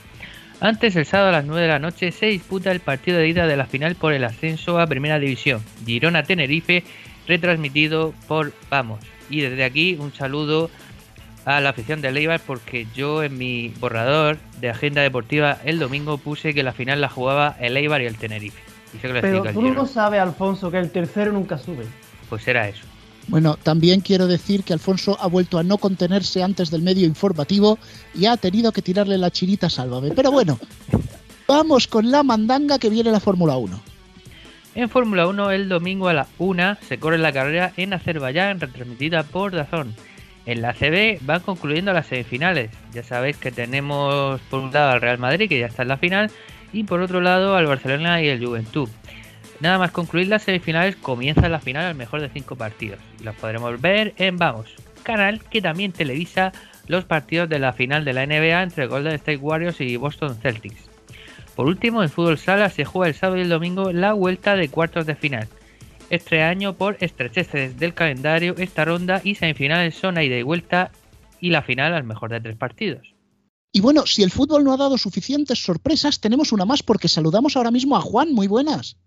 [0.62, 3.46] Antes, el sábado a las 9 de la noche, se disputa el partido de ida
[3.46, 5.62] de la final por el ascenso a Primera División.
[5.86, 6.86] Girona-Tenerife,
[7.28, 9.02] retransmitido por Vamos.
[9.30, 10.70] Y desde aquí, un saludo
[11.45, 16.17] a la afición de Leibar porque yo en mi borrador de agenda deportiva el domingo
[16.17, 18.62] puse que la final la jugaba el Eibar y el Tenerife.
[19.01, 21.86] Pero tú no sabes, Alfonso, que el tercero nunca sube.
[22.29, 22.86] Pues era eso.
[23.27, 27.79] Bueno, también quiero decir que Alfonso ha vuelto a no contenerse antes del medio informativo
[28.13, 30.12] y ha tenido que tirarle la chirita sálvame.
[30.12, 30.60] Pero bueno,
[31.47, 33.82] vamos con la mandanga que viene la Fórmula 1.
[34.75, 39.23] En Fórmula 1 el domingo a la 1 se corre la carrera en Azerbaiyán retransmitida
[39.23, 39.95] por Dazón.
[40.45, 42.69] En la CB van concluyendo las semifinales.
[42.93, 45.97] Ya sabéis que tenemos por un lado al Real Madrid, que ya está en la
[45.97, 46.32] final,
[46.73, 48.89] y por otro lado al Barcelona y el Juventud.
[49.62, 52.99] Nada más concluir las semifinales, comienza la final al mejor de cinco partidos.
[53.23, 56.51] Los podremos ver en Vamos, canal que también televisa
[56.88, 60.89] los partidos de la final de la NBA entre Golden State Warriors y Boston Celtics.
[61.56, 64.67] Por último, en fútbol sala se juega el sábado y el domingo la vuelta de
[64.67, 65.47] cuartos de final
[66.10, 70.92] este año por estrecheces del calendario, esta ronda y semifinales son ida y vuelta
[71.39, 73.13] y la final al mejor de tres partidos.
[73.72, 77.58] Y bueno, si el fútbol no ha dado suficientes sorpresas, tenemos una más porque saludamos
[77.58, 78.32] ahora mismo a Juan.
[78.32, 78.98] Muy buenas.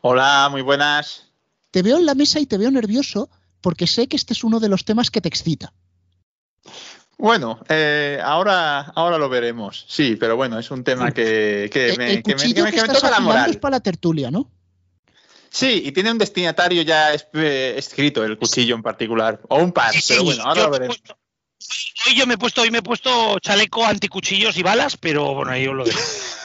[0.00, 1.32] Hola, muy buenas.
[1.70, 4.58] Te veo en la mesa y te veo nervioso porque sé que este es uno
[4.58, 5.72] de los temas que te excita.
[7.16, 9.86] Bueno, eh, ahora, ahora lo veremos.
[9.88, 13.50] Sí, pero bueno, es un tema que, me, que toca la moral.
[13.50, 14.50] Es para la tertulia, ¿no?
[15.52, 19.38] Sí, y tiene un destinatario ya eh, escrito, el cuchillo en particular.
[19.50, 21.02] O un par, pero bueno, ahora lo veremos.
[22.06, 25.52] Hoy yo me he puesto, hoy me he puesto chaleco anticuchillos y balas, pero bueno,
[25.52, 26.00] ahí os lo dejo.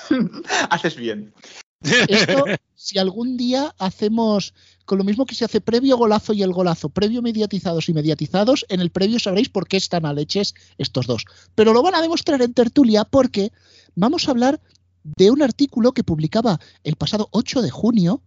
[0.69, 1.33] Haces bien.
[1.81, 2.43] Esto,
[2.75, 6.89] si algún día hacemos con lo mismo que se hace previo golazo y el golazo,
[6.89, 11.25] previo mediatizados y mediatizados, en el previo sabréis por qué están a leches estos dos.
[11.55, 13.53] Pero lo van a demostrar en tertulia porque
[13.95, 14.59] vamos a hablar
[15.03, 18.21] de un artículo que publicaba el pasado 8 de junio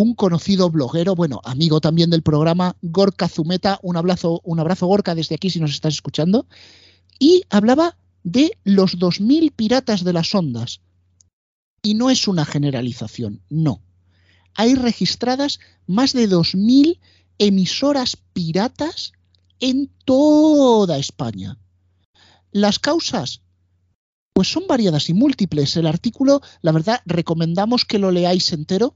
[0.00, 5.14] un conocido bloguero, bueno, amigo también del programa, Gorka Zumeta, un abrazo, un abrazo Gorka
[5.14, 6.46] desde aquí si nos estás escuchando,
[7.18, 10.82] y hablaba de los 2.000 piratas de las ondas.
[11.82, 13.80] Y no es una generalización, no.
[14.54, 16.98] Hay registradas más de 2.000
[17.38, 19.12] emisoras piratas
[19.60, 21.58] en toda España.
[22.52, 23.40] Las causas,
[24.34, 25.74] pues son variadas y múltiples.
[25.78, 28.94] El artículo, la verdad, recomendamos que lo leáis entero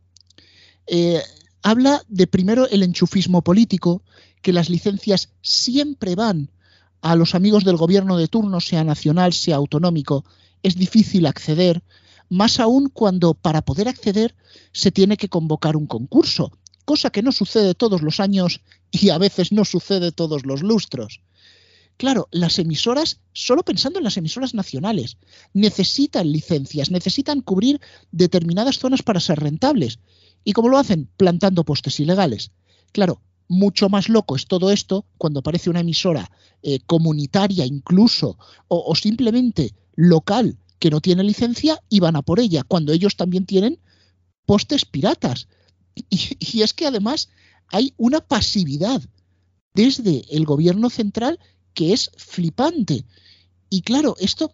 [0.86, 1.22] eh,
[1.62, 4.02] habla de primero el enchufismo político,
[4.42, 6.50] que las licencias siempre van
[7.02, 10.24] a los amigos del gobierno de turno, sea nacional, sea autonómico,
[10.62, 11.82] es difícil acceder,
[12.28, 14.34] más aún cuando para poder acceder
[14.72, 16.52] se tiene que convocar un concurso,
[16.84, 21.20] cosa que no sucede todos los años y a veces no sucede todos los lustros.
[21.96, 25.18] Claro, las emisoras, solo pensando en las emisoras nacionales,
[25.52, 27.78] necesitan licencias, necesitan cubrir
[28.10, 29.98] determinadas zonas para ser rentables.
[30.44, 31.09] ¿Y cómo lo hacen?
[31.16, 32.50] Plantando postes ilegales.
[32.92, 36.31] Claro, mucho más loco es todo esto cuando aparece una emisora
[36.62, 42.62] eh, comunitaria incluso o, simplemente local que no tiene licencia y van a por ella,
[42.62, 43.81] cuando ellos también tienen
[44.46, 45.48] postes piratas.
[46.09, 47.29] Y, es que además
[47.68, 49.03] hay una pasividad
[49.74, 51.38] desde el gobierno central
[51.74, 53.05] que es flipante.
[53.68, 54.53] Y claro, esto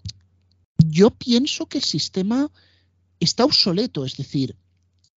[0.78, 2.50] yo pienso que el sistema
[3.20, 4.56] está obsoleto, es decir,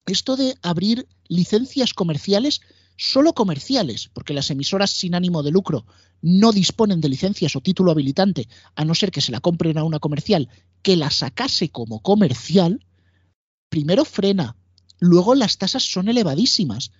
[0.10, 2.62] esto de abrir licencias comerciales
[3.00, 5.86] solo comerciales, porque las emisoras sin ánimo de lucro
[6.22, 9.86] no disponen de licencias o título habilitante, a no ser que se la compren a
[9.86, 10.50] una comercial
[10.82, 12.86] que la sacase como comercial,
[13.70, 14.58] primero frena,
[15.00, 16.92] luego las tasas son elevadísimas.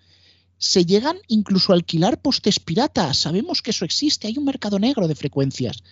[0.58, 5.06] Se llegan incluso a alquilar postes piratas, sabemos que eso existe, hay un mercado negro
[5.08, 5.84] de frecuencias,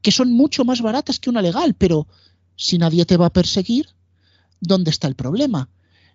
[0.00, 2.06] que son mucho más baratas que una legal, pero
[2.56, 3.88] si nadie te va a perseguir,
[4.60, 5.68] ¿dónde está el problema?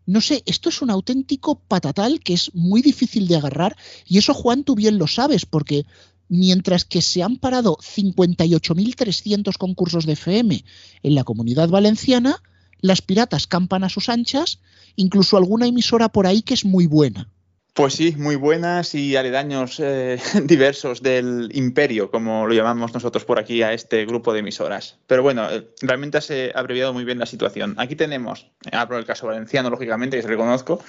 [0.07, 3.75] No sé, esto es un auténtico patatal que es muy difícil de agarrar
[4.07, 5.85] y eso Juan tú bien lo sabes porque
[6.29, 10.63] mientras que se han parado 58.300 concursos de FM
[11.03, 12.41] en la comunidad valenciana,
[12.79, 14.59] las piratas campan a sus anchas,
[14.95, 17.29] incluso alguna emisora por ahí que es muy buena.
[17.77, 23.37] Pues sí, muy buenas y aledaños eh, diversos del imperio, como lo llamamos nosotros por
[23.37, 24.97] aquí a este grupo de emisoras.
[25.05, 27.75] Pero bueno, eh, realmente se ha abreviado muy bien la situación.
[27.77, 30.83] Aquí tenemos, hablo del caso valenciano, lógicamente, que se reconozco,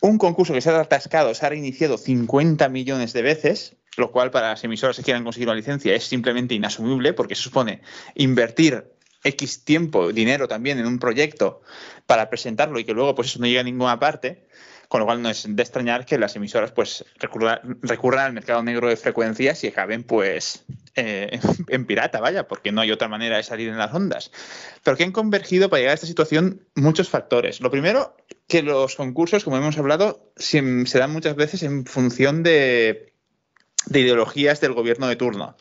[0.00, 4.32] un concurso que se ha atascado, se ha reiniciado 50 millones de veces, lo cual
[4.32, 7.80] para las emisoras que quieran conseguir una licencia es simplemente inasumible porque supone
[8.16, 8.90] invertir
[9.22, 11.60] X tiempo, dinero también en un proyecto
[12.06, 14.47] para presentarlo y que luego pues eso no llegue a ninguna parte
[14.88, 18.88] con lo cual no es de extrañar que las emisoras pues recurran, al mercado negro
[18.88, 23.42] de frecuencias y acaben pues eh, en pirata, vaya, porque no hay otra manera de
[23.42, 24.32] salir en las ondas.
[24.82, 27.60] Pero que han convergido para llegar a esta situación muchos factores.
[27.60, 33.12] Lo primero, que los concursos, como hemos hablado, se, dan muchas veces en función de,
[33.86, 35.54] de ideologías del gobierno de turno.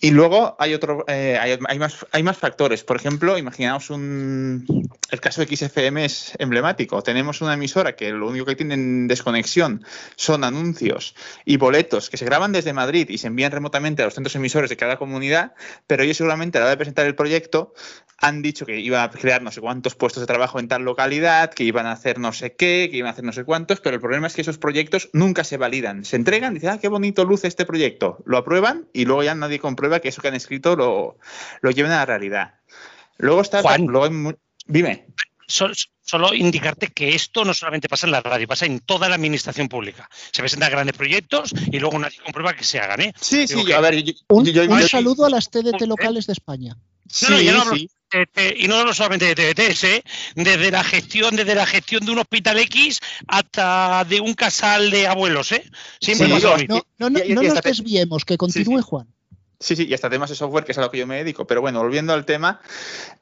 [0.00, 2.84] Y luego hay otro, eh, hay, más, hay más factores.
[2.84, 4.66] Por ejemplo, imaginaos un.
[5.10, 7.02] El caso de XFM es emblemático.
[7.02, 9.84] Tenemos una emisora que lo único que tiene en desconexión
[10.16, 14.14] son anuncios y boletos que se graban desde Madrid y se envían remotamente a los
[14.14, 15.54] centros emisores de cada comunidad,
[15.86, 17.72] pero ellos seguramente a la hora de presentar el proyecto
[18.18, 21.52] han dicho que iban a crear no sé cuántos puestos de trabajo en tal localidad,
[21.52, 23.96] que iban a hacer no sé qué, que iban a hacer no sé cuántos, pero
[23.96, 26.04] el problema es que esos proyectos nunca se validan.
[26.04, 29.58] Se entregan, dicen, ah, qué bonito luce este proyecto, lo aprueban y luego ya nadie
[29.58, 31.18] comprueba que eso que han escrito lo,
[31.60, 32.54] lo lleven a la realidad.
[33.18, 33.62] Luego está.
[33.62, 33.86] Juan,
[34.66, 35.06] dime.
[35.46, 39.68] Solo, indicarte que esto no solamente pasa en la radio, pasa en toda la administración
[39.68, 40.08] pública.
[40.32, 43.00] Se presentan grandes proyectos y luego nadie comprueba que se hagan.
[43.02, 43.14] ¿eh?
[43.20, 44.04] Sí, sí, a ver.
[44.28, 46.76] un, saludo a las TDT locales de España.
[47.06, 47.26] Sí,
[47.72, 47.88] sí.
[48.56, 50.04] y no hablo solamente de TDTs, ¿eh?
[50.34, 55.06] desde la gestión, desde la gestión de un hospital X hasta de un casal de
[55.06, 55.64] abuelos, ¿eh?
[56.00, 59.13] Siempre no, no, no, no nos desviemos, que continúe Juan.
[59.64, 61.46] Sí, sí, y hasta temas de software, que es a lo que yo me dedico.
[61.46, 62.60] Pero bueno, volviendo al tema,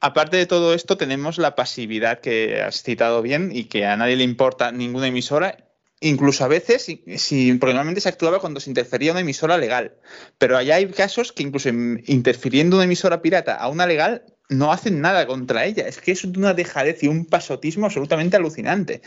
[0.01, 4.17] aparte de todo esto, tenemos la pasividad que has citado bien y que a nadie
[4.17, 5.57] le importa ninguna emisora.
[6.01, 9.95] Incluso a veces, si, porque normalmente se actuaba cuando se interfería una emisora legal.
[10.39, 15.01] Pero allá hay casos que incluso interfiriendo una emisora pirata a una legal, no hacen
[15.01, 15.87] nada contra ella.
[15.87, 19.03] Es que es una dejadez y un pasotismo absolutamente alucinante.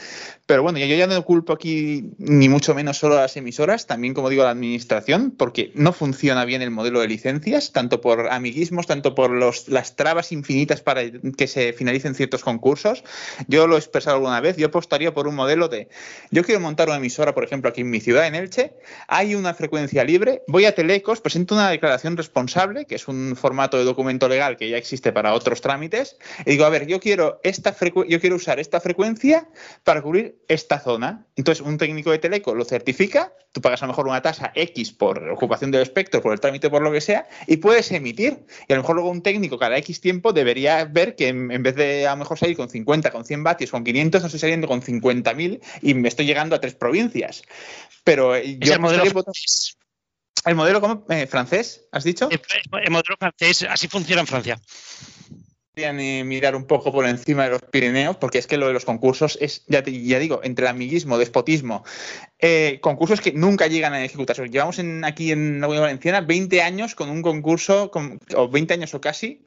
[0.46, 4.14] Pero bueno, yo ya no culpo aquí ni mucho menos solo a las emisoras, también
[4.14, 8.30] como digo a la administración, porque no funciona bien el modelo de licencias, tanto por
[8.32, 11.02] amiguismos, tanto por las trabas infinitas para
[11.38, 13.04] que se finalicen ciertos concursos.
[13.48, 15.90] Yo lo he expresado alguna vez, yo apostaría por un modelo de,
[16.32, 18.74] yo quiero montar una emisora, por ejemplo, aquí en mi ciudad, en Elche,
[19.08, 23.78] hay una frecuencia libre, voy a Telecos, presento una declaración responsable, que es un formato
[23.78, 27.40] de documento legal que ya existe para otros trámites, y digo, a ver, yo quiero,
[27.44, 27.76] esta
[28.08, 29.48] yo quiero usar esta frecuencia
[29.84, 31.26] para cubrir esta zona.
[31.36, 34.92] Entonces, un técnico de Teleco lo certifica, tú pagas a lo mejor una tasa X
[34.92, 38.46] por ocupación del espectro, por el trámite, por lo que sea, y puedes emitir.
[38.68, 41.76] Y a lo mejor luego un técnico cada X tiempo debería ver que en, vez
[41.76, 44.68] de a lo mejor salir con 50, con 100 vatios, con 500, no estoy saliendo
[44.68, 47.44] con 50.000 y me estoy llegando a tres provincias.
[48.04, 48.74] Pero eh, yo...
[48.74, 49.04] el modelo
[50.46, 52.30] ¿El modelo como, eh, francés, has dicho?
[52.30, 54.62] el modelo francés, así funciona en Francia
[55.76, 59.38] mirar un poco por encima de los Pirineos, porque es que lo de los concursos
[59.42, 61.84] es, ya, ya digo, entre amiguismo, despotismo,
[62.40, 64.48] eh, concursos que nunca llegan a ejecutarse.
[64.48, 67.92] Llevamos aquí en la Unión Valenciana 20 años con un concurso,
[68.36, 69.46] o 20 años o casi,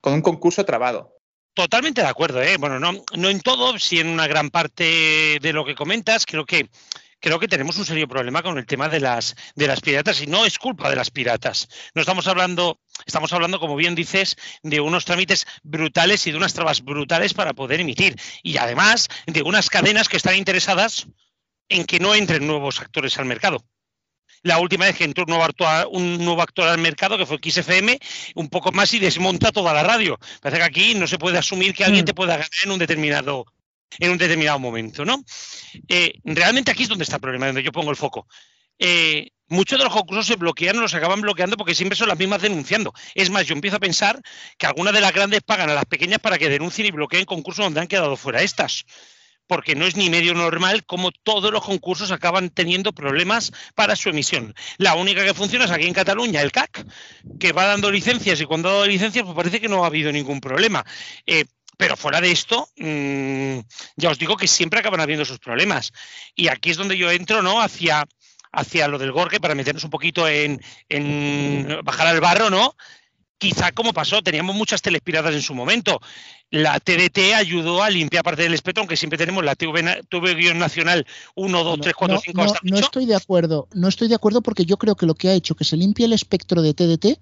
[0.00, 1.14] con un concurso trabado.
[1.54, 2.56] Totalmente de acuerdo, ¿eh?
[2.56, 6.24] Bueno, no, no en todo, sí en una gran parte de lo que comentas.
[6.24, 6.68] Creo que
[7.20, 10.26] creo que tenemos un serio problema con el tema de las, de las piratas y
[10.26, 11.68] no es culpa de las piratas.
[11.94, 16.54] No estamos hablando, estamos hablando, como bien dices, de unos trámites brutales y de unas
[16.54, 18.16] trabas brutales para poder emitir.
[18.42, 21.06] Y además de unas cadenas que están interesadas
[21.68, 23.64] en que no entren nuevos actores al mercado.
[24.42, 27.38] La última vez que entró un nuevo, actor, un nuevo actor al mercado, que fue
[27.42, 27.98] XFM,
[28.36, 30.18] un poco más y desmonta toda la radio.
[30.40, 33.46] Parece que aquí no se puede asumir que alguien te pueda ganar en un determinado
[33.98, 35.24] en un determinado momento, ¿no?
[35.88, 38.26] Eh, realmente aquí es donde está el problema, donde yo pongo el foco.
[38.78, 42.18] Eh, muchos de los concursos se bloquean o los acaban bloqueando porque siempre son las
[42.18, 42.92] mismas denunciando.
[43.14, 44.20] Es más, yo empiezo a pensar
[44.56, 47.64] que algunas de las grandes pagan a las pequeñas para que denuncien y bloqueen concursos
[47.64, 48.84] donde han quedado fuera estas.
[49.46, 54.10] Porque no es ni medio normal como todos los concursos acaban teniendo problemas para su
[54.10, 54.54] emisión.
[54.76, 56.86] La única que funciona es aquí en Cataluña, el CAC,
[57.40, 60.12] que va dando licencias y cuando ha dado licencias pues parece que no ha habido
[60.12, 60.84] ningún problema.
[61.24, 61.46] Eh,
[61.78, 63.60] pero fuera de esto, mmm,
[63.96, 65.92] ya os digo que siempre acaban habiendo sus problemas.
[66.34, 67.62] Y aquí es donde yo entro, ¿no?
[67.62, 68.04] Hacia,
[68.52, 72.74] hacia lo del Gorge para meternos un poquito en, en bajar al barro, ¿no?
[73.38, 76.00] Quizá como pasó, teníamos muchas telespiradas en su momento.
[76.50, 81.06] La TDT ayudó a limpiar parte del espectro, aunque siempre tenemos la TV, TV nacional
[81.36, 84.16] 1, 2, 3, 4, no, 5 no, hasta no estoy de acuerdo, no estoy de
[84.16, 86.74] acuerdo porque yo creo que lo que ha hecho que se limpie el espectro de
[86.74, 87.20] TDT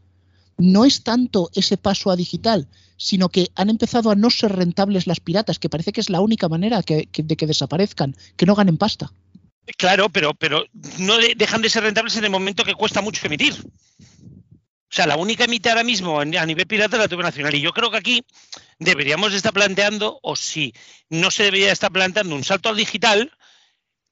[0.58, 5.06] no es tanto ese paso a digital, sino que han empezado a no ser rentables
[5.06, 8.54] las piratas, que parece que es la única manera que, de que desaparezcan, que no
[8.54, 9.12] ganen pasta.
[9.76, 10.64] Claro, pero, pero
[10.98, 13.54] no de, dejan de ser rentables en el momento que cuesta mucho emitir.
[14.88, 17.54] O sea, la única emite ahora mismo a nivel pirata es la TV Nacional.
[17.54, 18.24] Y yo creo que aquí
[18.78, 20.72] deberíamos estar planteando, o si
[21.10, 23.32] no se debería estar planteando un salto al digital,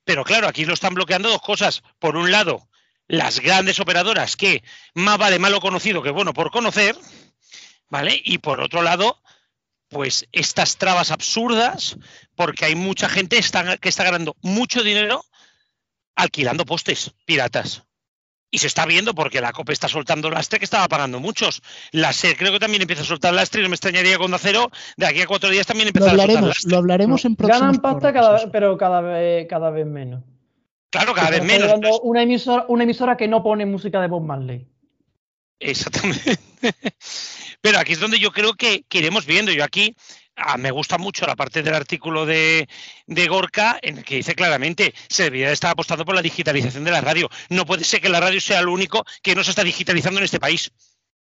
[0.04, 1.82] pero claro, aquí lo están bloqueando dos cosas.
[1.98, 2.68] Por un lado,
[3.08, 4.62] las grandes operadoras que
[4.94, 6.96] más vale malo conocido que bueno por conocer,
[7.90, 8.20] ¿vale?
[8.24, 9.20] Y por otro lado,
[9.88, 11.96] pues estas trabas absurdas,
[12.34, 15.24] porque hay mucha gente está, que está ganando mucho dinero
[16.16, 17.84] alquilando postes piratas.
[18.50, 21.60] Y se está viendo porque la COPE está soltando lastre que estaba pagando muchos.
[21.90, 24.70] La SER creo que también empieza a soltar lastre y no me extrañaría cuando acero
[24.96, 26.70] de aquí a cuatro días también hablaremos, a soltar lastre.
[26.70, 30.22] Lo hablaremos No, en próximos Ganan pasta, cada, pero cada vez, cada vez menos.
[30.94, 31.72] Claro, cada vez menos.
[32.04, 34.64] Una emisora, una emisora que no pone música de Bob Marley.
[35.58, 36.38] Exactamente.
[37.60, 39.50] Pero aquí es donde yo creo que, que iremos viendo.
[39.50, 39.96] Yo aquí
[40.36, 42.68] ah, me gusta mucho la parte del artículo de,
[43.08, 46.92] de Gorka en el que dice claramente se debería estar apostando por la digitalización de
[46.92, 47.28] la radio.
[47.48, 50.26] No puede ser que la radio sea lo único que no se está digitalizando en
[50.26, 50.70] este país.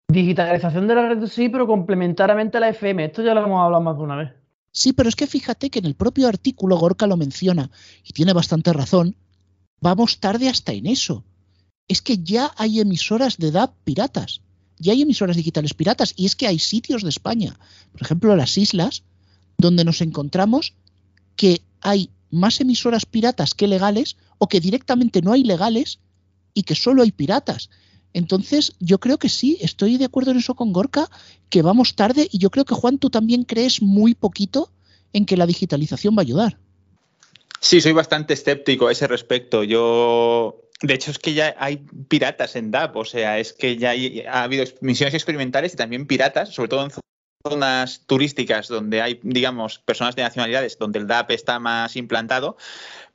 [0.09, 3.05] Digitalización de la red sí, pero complementariamente a la FM.
[3.05, 4.31] Esto ya lo hemos hablado más de una vez.
[4.73, 7.71] Sí, pero es que fíjate que en el propio artículo Gorka lo menciona
[8.03, 9.15] y tiene bastante razón.
[9.81, 11.25] Vamos tarde hasta en eso.
[11.87, 14.41] Es que ya hay emisoras de DAB piratas,
[14.77, 17.59] ya hay emisoras digitales piratas y es que hay sitios de España,
[17.91, 19.03] por ejemplo las islas,
[19.57, 20.75] donde nos encontramos
[21.35, 25.99] que hay más emisoras piratas que legales o que directamente no hay legales
[26.53, 27.69] y que solo hay piratas.
[28.13, 31.09] Entonces, yo creo que sí, estoy de acuerdo en eso con Gorka,
[31.49, 34.71] que vamos tarde y yo creo que Juan, tú también crees muy poquito
[35.13, 36.59] en que la digitalización va a ayudar.
[37.61, 39.63] Sí, soy bastante escéptico a ese respecto.
[39.63, 41.77] Yo, de hecho, es que ya hay
[42.09, 46.07] piratas en DAP, o sea, es que ya hay- ha habido misiones experimentales y también
[46.07, 46.91] piratas, sobre todo en
[47.47, 52.57] zonas turísticas donde hay, digamos, personas de nacionalidades donde el DAP está más implantado.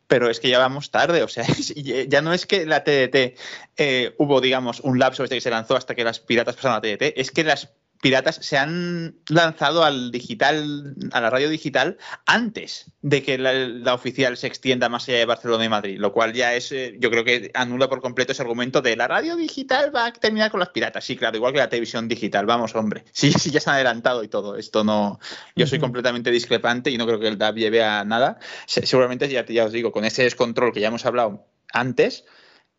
[0.06, 1.44] Pero es que ya vamos tarde, o sea,
[2.08, 3.34] ya no es que la TDT
[3.76, 6.76] eh, hubo, digamos, un lapso desde que se lanzó hasta que las piratas pasaron a
[6.76, 7.70] la TDT, es que las
[8.00, 13.94] piratas se han lanzado al digital, a la radio digital, antes de que la, la
[13.94, 17.10] oficial se extienda más allá de Barcelona y Madrid, lo cual ya es, eh, yo
[17.10, 20.60] creo que anula por completo ese argumento de la radio digital va a terminar con
[20.60, 21.04] las piratas.
[21.04, 23.04] Sí, claro, igual que la televisión digital, vamos, hombre.
[23.12, 24.56] Sí, sí, ya se han adelantado y todo.
[24.56, 25.18] Esto no.
[25.54, 28.38] Yo soy completamente discrepante y no creo que el DAB lleve a nada.
[28.66, 32.24] Se- Seguramente, ya, ya os digo, con ese descontrol que ya hemos hablado antes,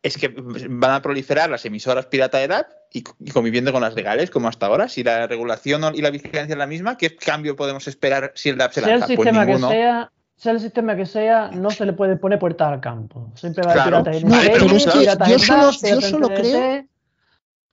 [0.08, 3.94] es que van a proliferar las emisoras pirata de DAB y, y conviviendo con las
[3.96, 4.88] legales, como hasta ahora.
[4.90, 8.58] Si la regulación y la vigilancia es la misma, ¿qué cambio podemos esperar si el
[8.58, 9.16] DAB se Sea el lanza?
[9.16, 12.72] Pues sistema que sea, sea el sistema que sea, no se le puede poner puertas
[12.72, 13.32] al campo.
[13.36, 14.04] Siempre va a Claro.
[14.12, 16.86] en No, yo solo- yo solo creo-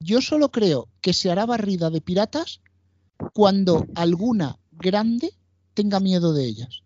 [0.00, 2.60] Yo solo creo que se hará barrida de piratas
[3.32, 5.30] cuando alguna grande
[5.72, 6.82] tenga miedo de ellas.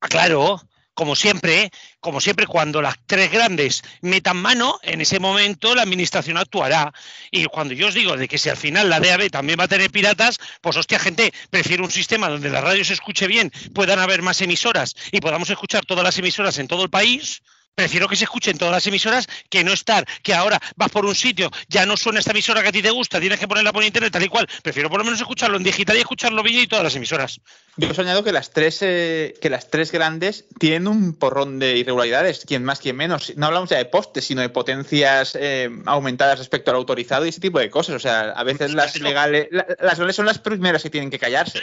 [0.00, 0.60] Ah, claro,
[0.94, 1.70] como siempre,
[2.00, 6.92] como siempre, cuando las tres grandes metan mano, en ese momento la administración actuará.
[7.30, 9.68] Y cuando yo os digo de que si al final la DAB también va a
[9.68, 13.98] tener piratas, pues hostia, gente, prefiero un sistema donde la radio se escuche bien, puedan
[13.98, 17.42] haber más emisoras y podamos escuchar todas las emisoras en todo el país,
[17.74, 21.06] Prefiero que se escuche en todas las emisoras que no estar, que ahora vas por
[21.06, 23.72] un sitio, ya no suena esta emisora que a ti te gusta, tienes que ponerla
[23.72, 24.46] por internet tal y cual.
[24.62, 27.40] Prefiero por lo menos escucharlo en digital y escucharlo bien y todas las emisoras.
[27.78, 31.78] Yo os añado que las tres eh, que las tres grandes tienen un porrón de
[31.78, 33.32] irregularidades, quien más, quien menos.
[33.36, 37.40] No hablamos ya de postes, sino de potencias eh, aumentadas respecto al autorizado y ese
[37.40, 37.96] tipo de cosas.
[37.96, 41.62] O sea, a veces las legales, las legales son las primeras que tienen que callarse.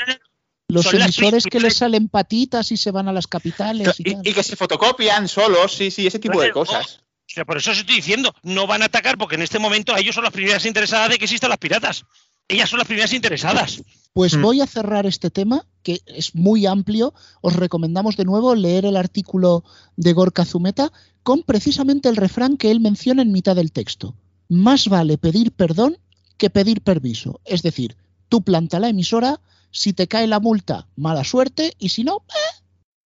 [0.69, 3.95] Los emisores que les salen patitas y se van a las capitales.
[3.97, 7.01] Y, que se fotocopian solos, sí, sí, ese tipo de cosas.
[7.45, 10.23] por eso os estoy diciendo, no van a atacar porque en este momento ellos son
[10.23, 12.05] las primeras interesadas de que existan las piratas.
[12.47, 13.81] Ellas son las primeras interesadas.
[14.13, 14.41] Pues hmm.
[14.41, 17.15] voy a cerrar este tema, que es muy amplio.
[17.41, 19.63] Os recomendamos de nuevo leer el artículo
[19.95, 20.91] de Gorka Zumeta
[21.23, 24.15] con precisamente el refrán que él menciona en mitad del texto.
[24.47, 25.97] Más vale pedir perdón
[26.37, 27.39] que pedir permiso.
[27.45, 27.97] Es decir,
[28.29, 29.41] tú planta la emisora,
[29.71, 32.63] si te cae la multa, mala suerte, y si no, eh,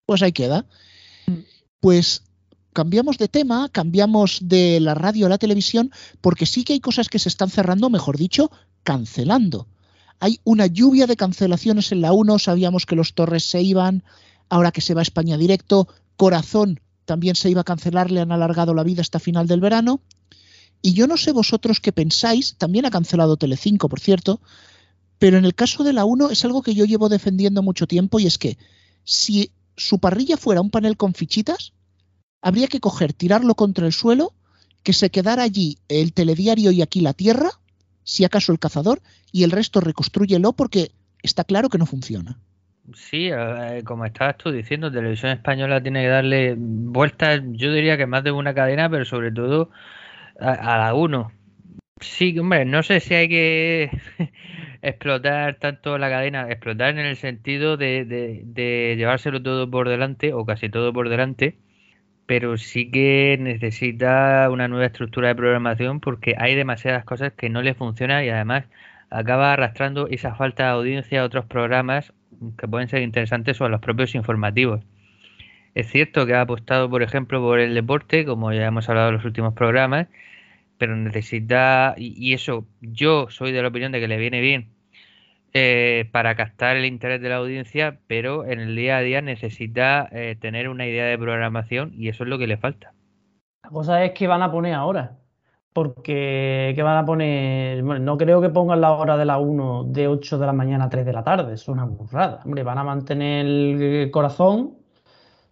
[0.05, 0.65] pues ahí queda.
[1.79, 2.23] Pues
[2.73, 5.91] cambiamos de tema, cambiamos de la radio a la televisión,
[6.21, 8.51] porque sí que hay cosas que se están cerrando, mejor dicho,
[8.83, 9.67] cancelando.
[10.19, 14.03] Hay una lluvia de cancelaciones en la 1, sabíamos que los Torres se iban,
[14.49, 15.87] ahora que se va a España directo,
[16.17, 20.01] Corazón también se iba a cancelar, le han alargado la vida hasta final del verano.
[20.81, 24.41] Y yo no sé vosotros qué pensáis, también ha cancelado Telecinco, por cierto,
[25.19, 28.19] pero en el caso de la 1 es algo que yo llevo defendiendo mucho tiempo
[28.19, 28.57] y es que
[29.03, 31.73] si su parrilla fuera un panel con fichitas,
[32.41, 34.33] habría que coger, tirarlo contra el suelo,
[34.81, 37.49] que se quedara allí el telediario y aquí la tierra,
[38.03, 39.01] si acaso el cazador,
[39.31, 40.91] y el resto reconstrúyelo porque
[41.21, 42.39] está claro que no funciona.
[42.95, 48.07] Sí, eh, como estabas tú diciendo, Televisión Española tiene que darle vueltas, yo diría que
[48.07, 49.69] más de una cadena, pero sobre todo
[50.39, 51.31] a, a la 1.
[51.99, 53.91] Sí, hombre, no sé si hay que
[54.81, 60.45] explotar tanto la cadena, explotar en el sentido de, de, llevárselo todo por delante o
[60.45, 61.57] casi todo por delante,
[62.25, 67.61] pero sí que necesita una nueva estructura de programación porque hay demasiadas cosas que no
[67.61, 68.65] le funcionan y además
[69.09, 72.13] acaba arrastrando esa falta de audiencia a otros programas
[72.57, 74.81] que pueden ser interesantes o a los propios informativos.
[75.75, 79.15] Es cierto que ha apostado, por ejemplo, por el deporte, como ya hemos hablado en
[79.15, 80.07] los últimos programas,
[80.79, 84.73] pero necesita, y, eso yo soy de la opinión de que le viene bien
[85.53, 90.07] eh, para captar el interés de la audiencia, pero en el día a día necesita
[90.11, 92.93] eh, tener una idea de programación y eso es lo que le falta.
[93.61, 95.17] La cosa es que van a poner ahora,
[95.73, 97.83] porque ¿qué van a poner?
[97.83, 100.85] Bueno, no creo que pongan la hora de la 1 de 8 de la mañana
[100.85, 102.39] a 3 de la tarde, es una burrada.
[102.45, 104.78] Hombre, van a mantener el corazón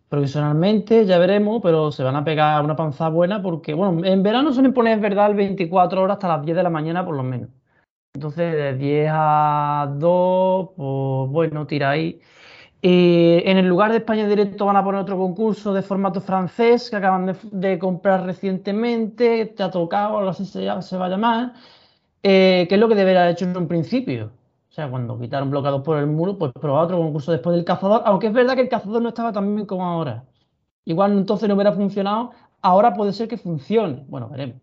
[0.10, 4.54] provisionalmente, ya veremos, pero se van a pegar una panza buena porque, bueno, en verano
[4.54, 7.50] suelen poner, verdad, el 24 horas hasta las 10 de la mañana por lo menos.
[8.14, 12.20] Entonces, de 10 a 2, pues bueno, tira ahí.
[12.82, 16.96] en el lugar de España Directo van a poner otro concurso de formato francés que
[16.96, 21.54] acaban de, comprar recientemente, te ha tocado, ahora sí se, se va a llamar,
[22.24, 24.32] eh, que es lo que debería haber hecho en un principio.
[24.78, 28.28] Sea, cuando quitaron bloqueados por el muro, pues probar otro concurso después del cazador, aunque
[28.28, 30.24] es verdad que el cazador no estaba tan bien como ahora.
[30.86, 32.30] Igual entonces no hubiera funcionado,
[32.62, 34.06] ahora puede ser que funcione.
[34.08, 34.58] Bueno, veremos.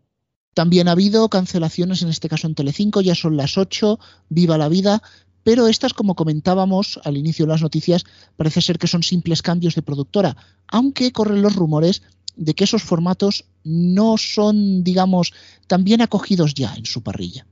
[0.54, 3.98] También ha habido cancelaciones, en este caso en Telecinco, ya son las 8,
[4.28, 5.02] viva la vida,
[5.42, 8.04] pero estas, como comentábamos al inicio de las noticias,
[8.36, 10.36] parece ser que son simples cambios de productora,
[10.68, 12.04] aunque corren los rumores
[12.36, 15.32] de que esos formatos no son, digamos,
[15.66, 17.48] tan bien acogidos ya en su parrilla.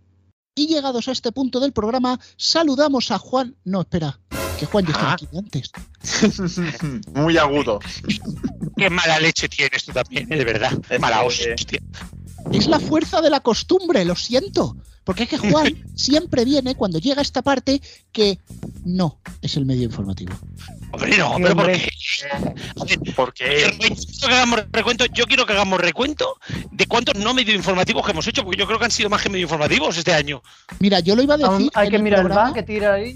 [0.55, 3.57] Y llegados a este punto del programa, saludamos a Juan.
[3.65, 4.21] No, espera,
[4.59, 5.15] que Juan ya estaba ah.
[5.15, 5.71] aquí antes.
[7.15, 7.81] Muy agudo.
[8.77, 10.73] Qué mala leche tienes tú también, de verdad.
[11.01, 11.55] Mala hostia.
[12.53, 14.77] Es la fuerza de la costumbre, lo siento.
[15.05, 17.81] Porque es que Juan siempre viene cuando llega esta parte
[18.13, 18.39] que
[18.85, 20.35] no es el medio informativo.
[20.93, 21.89] Hombre, no, pero ¿por qué?
[23.17, 23.75] ¿Por qué?
[24.73, 26.37] recuento, yo quiero que hagamos recuento
[26.71, 29.23] de cuántos no medio informativos que hemos hecho, porque yo creo que han sido más
[29.23, 30.43] que medio informativos este año.
[30.81, 31.71] Mira, yo lo iba a decir.
[31.75, 33.15] Hay que mirar el que tira ahí.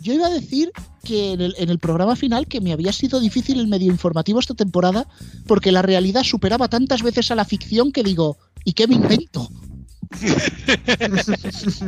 [0.00, 0.70] Yo iba a decir
[1.02, 4.38] que en el, en el, programa final que me había sido difícil el medio informativo
[4.38, 5.06] esta temporada
[5.46, 9.48] porque la realidad superaba tantas veces a la ficción que digo, ¿y qué me invento?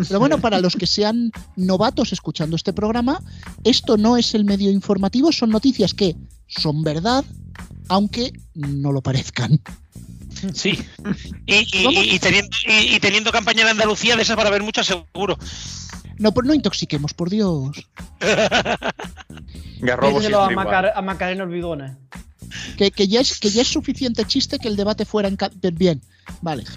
[0.08, 3.20] Pero bueno, para los que sean novatos escuchando este programa,
[3.64, 7.24] esto no es el medio informativo, son noticias que son verdad,
[7.88, 9.60] aunque no lo parezcan.
[10.52, 10.78] Sí,
[11.46, 12.18] y,
[13.00, 15.38] teniendo, campaña en Andalucía, de esas para ver muchas seguro.
[16.18, 17.88] No, pues no intoxiquemos, por Dios.
[19.80, 21.98] Díselo a, Macar a Macarena Olvidona.
[22.76, 25.36] Que, que, ya es, que ya es suficiente chiste que el debate fuera en...
[25.74, 26.00] Bien,
[26.42, 26.64] vale.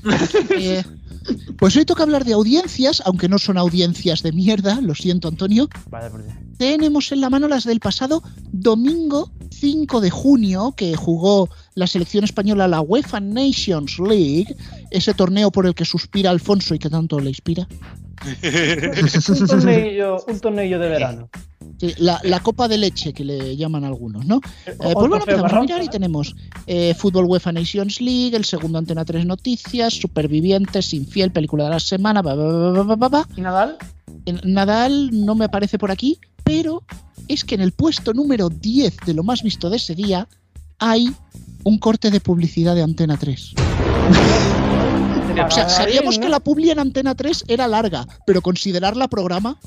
[0.58, 0.84] Eh,
[1.58, 5.70] pues hoy toca hablar de audiencias, aunque no son audiencias de mierda, lo siento Antonio.
[5.90, 6.24] Vale, por
[6.60, 12.26] tenemos en la mano las del pasado domingo 5 de junio, que jugó la selección
[12.26, 14.54] española la UEFA Nations League,
[14.92, 17.66] ese torneo por el que suspira Alfonso y que tanto le inspira.
[18.44, 21.30] un, tornillo, un tornillo de verano.
[21.80, 24.42] Sí, la, la, copa de leche que le llaman algunos, ¿no?
[24.66, 26.36] Eh, pues bueno, empezamos a mirar y tenemos
[26.68, 31.80] eh, Fútbol UEFA Nations League, el segundo Antena 3 Noticias, Supervivientes, Infiel, Película de la
[31.80, 33.78] Semana, ba, ba, ba, ¿Y Nadal?
[34.44, 36.84] Nadal no me aparece por aquí, pero
[37.30, 40.28] es que en el puesto número 10 de lo más visto de ese día
[40.80, 41.14] hay
[41.64, 43.54] un corte de publicidad de Antena 3.
[45.48, 49.58] o sea, sabíamos que la publi en Antena 3 era larga, pero considerarla programa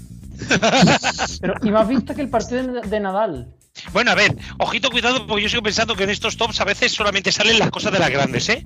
[1.40, 3.48] pero, ¿y más vista que el partido de, Nadal?
[3.92, 6.92] Bueno, a ver, ojito, cuidado, porque yo sigo pensando que en estos tops a veces
[6.92, 8.64] solamente salen las cosas de las grandes, ¿eh?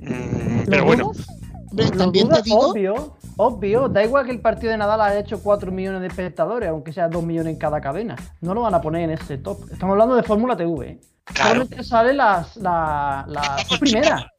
[0.00, 1.12] Mm, pero bueno.
[1.96, 2.70] También te digo.
[2.70, 3.88] Obvio, obvio.
[3.88, 7.08] Da igual que el partido de Nadal haya hecho 4 millones de espectadores, aunque sea
[7.08, 8.16] 2 millones en cada cadena.
[8.40, 9.64] No lo van a poner en ese top.
[9.72, 10.86] Estamos hablando de Fórmula TV.
[10.86, 11.00] ¿eh?
[11.34, 14.30] Solamente sale las, la, la, primera.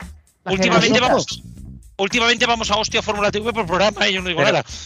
[0.46, 1.42] Últimamente vamos,
[2.04, 4.64] últimamente vamos a hostia Fórmula TV por programa y yo no digo nada.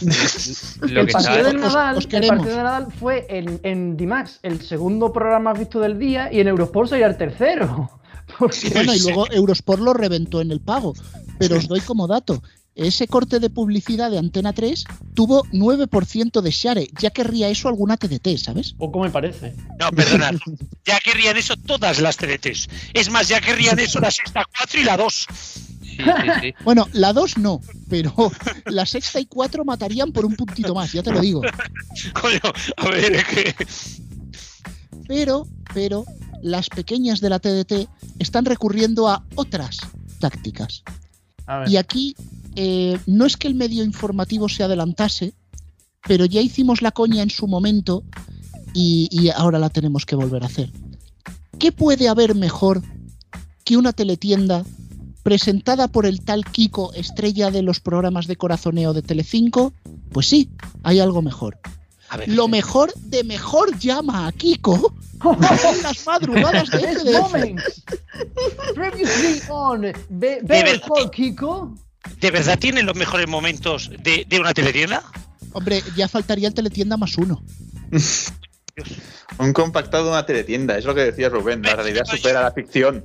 [0.82, 5.52] el, partido de Nadal, el partido de Nadal fue en, en Dimax el segundo programa
[5.52, 7.90] visto del día y en Eurosport sería el tercero.
[8.74, 10.94] Bueno, y luego Eurosport lo reventó en el pago.
[11.38, 12.42] Pero os doy como dato,
[12.78, 16.88] ese corte de publicidad de Antena 3 tuvo 9% de share.
[17.00, 18.74] Ya querría eso alguna TDT, ¿sabes?
[18.74, 19.54] Poco me parece.
[19.80, 20.34] No, perdonad.
[20.84, 22.68] ya querrían eso todas las TDTs.
[22.94, 25.26] Es más, ya querrían eso la sexta 4 y la 2.
[26.64, 28.14] Bueno, la 2 no, pero
[28.66, 31.42] la sexta y 4 matarían por un puntito más, ya te lo digo.
[32.20, 32.40] Coño,
[32.76, 33.54] a ver, es que.
[35.06, 36.04] Pero, pero,
[36.42, 37.88] las pequeñas de la TDT
[38.18, 39.78] están recurriendo a otras
[40.20, 40.82] tácticas.
[41.66, 42.14] Y aquí
[42.56, 45.32] eh, no es que el medio informativo se adelantase,
[46.06, 48.04] pero ya hicimos la coña en su momento
[48.74, 50.70] y, y ahora la tenemos que volver a hacer.
[51.58, 52.82] ¿Qué puede haber mejor
[53.64, 54.64] que una teletienda
[55.28, 59.74] presentada por el tal Kiko, estrella de los programas de corazoneo de Telecinco,
[60.10, 60.48] pues sí,
[60.82, 61.58] hay algo mejor.
[62.28, 67.56] Lo mejor de mejor llama a Kiko en las madrugadas de.
[68.74, 71.74] Previously on Better Call Kiko.
[72.22, 75.02] ¿De verdad tiene los mejores momentos de, de una teletienda?
[75.52, 77.42] Hombre, ya faltaría el teletienda más uno.
[79.38, 81.60] Un compactado de una teletienda, es lo que decía Rubén.
[81.62, 83.04] La realidad supera la ficción.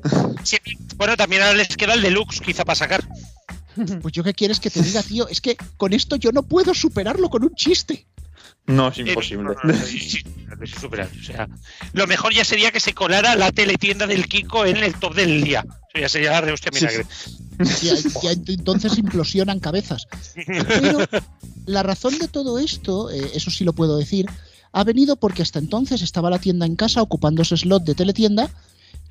[0.96, 3.04] Bueno, también ahora les queda el deluxe, quizá para sacar.
[4.02, 5.28] Pues yo qué quieres que te diga, tío.
[5.28, 8.06] Es que con esto yo no puedo superarlo con un chiste.
[8.66, 9.52] No, es imposible.
[9.52, 11.50] o sea,
[11.91, 15.44] lo mejor ya sería que se colara la teletienda del Kiko en el top del
[15.44, 15.66] día.
[15.94, 17.06] Eso ya sería de hostia milagre.
[17.82, 20.08] ya, entonces implosionan cabezas.
[20.46, 21.00] Pero
[21.66, 24.28] la razón de todo esto, eh, eso sí lo puedo decir,
[24.72, 28.50] ha venido porque hasta entonces estaba la tienda en casa ocupando ese slot de teletienda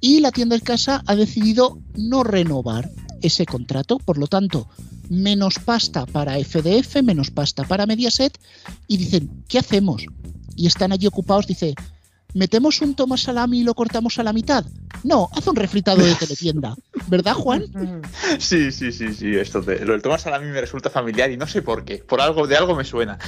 [0.03, 2.91] y la tienda en casa ha decidido no renovar
[3.23, 4.69] ese contrato, por lo tanto,
[5.09, 8.37] menos pasta para FDF, menos pasta para Mediaset
[8.89, 10.05] y dicen, ¿qué hacemos?
[10.57, 11.75] Y están allí ocupados, dice,
[12.35, 14.67] ¿metemos un toma salami y lo cortamos a la mitad?
[15.05, 16.75] No, haz un refritado de teletienda.
[17.07, 17.65] ¿Verdad, Juan?
[18.39, 19.37] Sí, sí, sí, sí.
[19.37, 21.99] Esto lo del toma salami me resulta familiar y no sé por qué.
[21.99, 23.19] Por algo, de algo me suena.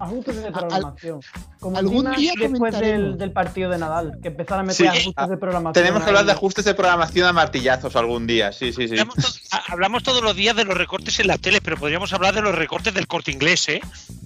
[0.00, 1.20] Ajustes de programación.
[1.60, 5.84] Como algún día después del, partido de Nadal, que empezaron a meter ajustes de programación.
[5.84, 8.96] Tenemos que hablar de ajustes de programación a martillazos algún día, sí, sí, sí.
[9.68, 12.54] Hablamos, todos los días de los recortes en la tele, pero podríamos hablar de los
[12.54, 13.80] recortes del corte inglés, ¿eh?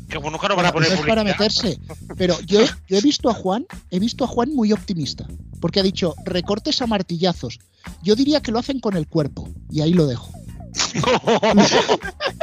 [0.08, 0.90] Que bueno, nunca nos van a poner.
[0.90, 1.78] No es para meterse.
[2.16, 5.26] Pero yo, yo he visto a Juan, he visto a Juan muy optimista.
[5.60, 7.60] Porque ha dicho recortes a martillazos.
[8.02, 9.48] Yo diría que lo hacen con el cuerpo.
[9.70, 10.32] Y ahí lo dejo.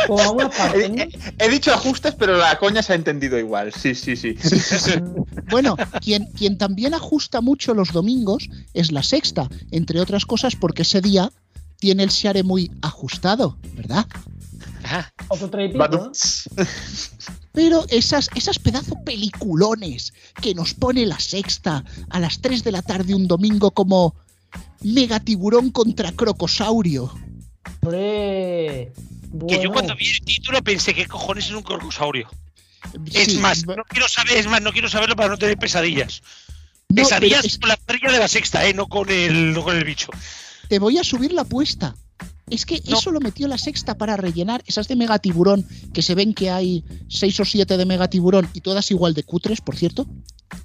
[1.40, 3.74] he, dicho ajustes, pero la coña se ha entendido igual.
[3.74, 4.36] Sí, sí, sí.
[5.50, 10.84] bueno, quien, quien también ajusta mucho los domingos es la sexta, entre otras cosas porque
[10.84, 11.32] ese día
[11.80, 14.06] tiene el share muy ajustado, ¿verdad?
[17.52, 22.82] Pero esas, esas pedazos peliculones que nos pone la sexta a las 3 de la
[22.82, 24.16] tarde un domingo como
[24.82, 27.12] Megatiburón contra Crocosaurio.
[29.48, 32.30] Que yo cuando vi el título pensé que cojones es un crocosaurio.
[33.14, 36.22] es más, no quiero saber, es más, no quiero saberlo para no tener pesadillas.
[36.94, 40.10] pesadillas con la estrella de la sexta, eh, no con el, no con el bicho.
[40.70, 41.96] Te voy a subir la apuesta.
[42.50, 46.34] Es que eso lo metió la sexta para rellenar esas de megatiburón, que se ven
[46.34, 50.08] que hay seis o siete de megatiburón y todas igual de cutres, por cierto.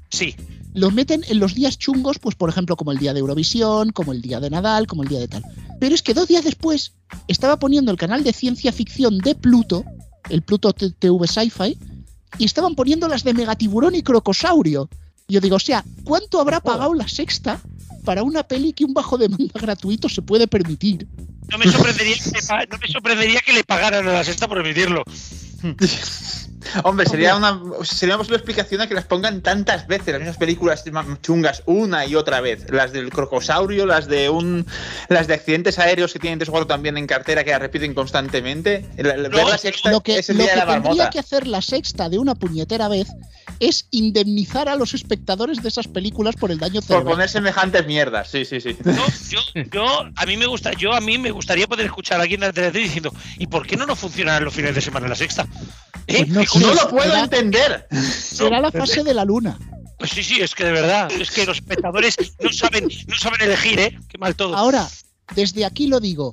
[0.09, 0.37] Sí.
[0.75, 4.13] Lo meten en los días chungos, pues por ejemplo, como el día de Eurovisión, como
[4.13, 5.45] el día de Nadal, como el día de tal.
[5.81, 6.95] Pero es que dos días después
[7.29, 9.85] estaba poniendo el canal de ciencia ficción de Pluto,
[10.31, 11.79] el Pluto TV Sci-Fi,
[12.39, 14.89] y estaban poniendo las de Megatiburón y Crocosaurio.
[15.29, 17.61] Y yo digo, o sea, ¿cuánto habrá pagado la sexta
[18.05, 21.07] para una peli que un bajo demanda gratuito se puede permitir?
[21.51, 24.59] No me sorprendería que le, no me sorprendería que le pagaran a la sexta por
[24.59, 25.05] emitirlo.
[26.85, 30.37] Hombre, sería una, sería una posible explicación a que las pongan tantas veces, las mismas
[30.37, 30.85] películas
[31.23, 32.67] chungas, una y otra vez.
[32.71, 34.67] Las del crocosaurio, las de un.
[35.09, 37.95] las de accidentes aéreos que tienen tres o cuatro también en cartera que las repiten
[37.95, 38.87] constantemente.
[38.97, 40.91] La- la- ver la sexta Lo que, es el lo día que de la tendría
[40.95, 41.11] marmota.
[41.11, 43.09] que hacer la sexta de una puñetera vez
[43.61, 47.13] es indemnizar a los espectadores de esas películas por el daño Por cerebral.
[47.15, 48.77] poner semejantes mierdas, sí, sí, sí.
[48.85, 49.85] Yo, yo, yo,
[50.17, 52.53] a mí me gusta, yo a mí me gustaría poder escuchar a alguien de la
[52.53, 55.47] televisión diciendo, ¿y por qué no nos funcionan los fines de semana en la sexta?
[56.07, 56.19] ¿Eh?
[56.19, 56.52] Pues no ¿Qué sé.
[56.61, 57.87] No lo puedo será- entender.
[57.91, 59.59] Será la fase de la luna.
[59.99, 63.41] Pues sí, sí, es que de verdad, es que los espectadores no saben, no saben
[63.43, 63.99] elegir, ¿eh?
[64.09, 64.57] Qué mal todo.
[64.57, 64.89] Ahora,
[65.37, 66.33] desde aquí lo digo,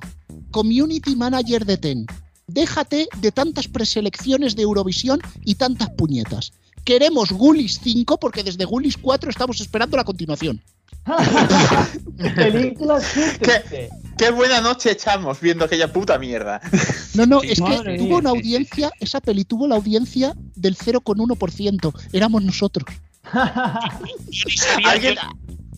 [0.50, 2.06] Community Manager de TEN,
[2.48, 6.52] déjate de tantas preselecciones de Eurovisión y tantas puñetas.
[6.84, 10.60] Queremos Gullis 5 porque desde Gullis 4 estamos esperando la continuación.
[12.34, 13.00] Película
[14.20, 14.30] ¿Qué?
[14.30, 16.60] Buena noche echamos viendo aquella puta mierda.
[17.14, 20.76] No, no, es que madre tuvo mía, una audiencia, esa peli tuvo la audiencia del
[20.76, 21.92] 0,1%.
[22.12, 22.84] Éramos nosotros.
[24.84, 25.16] Alguien,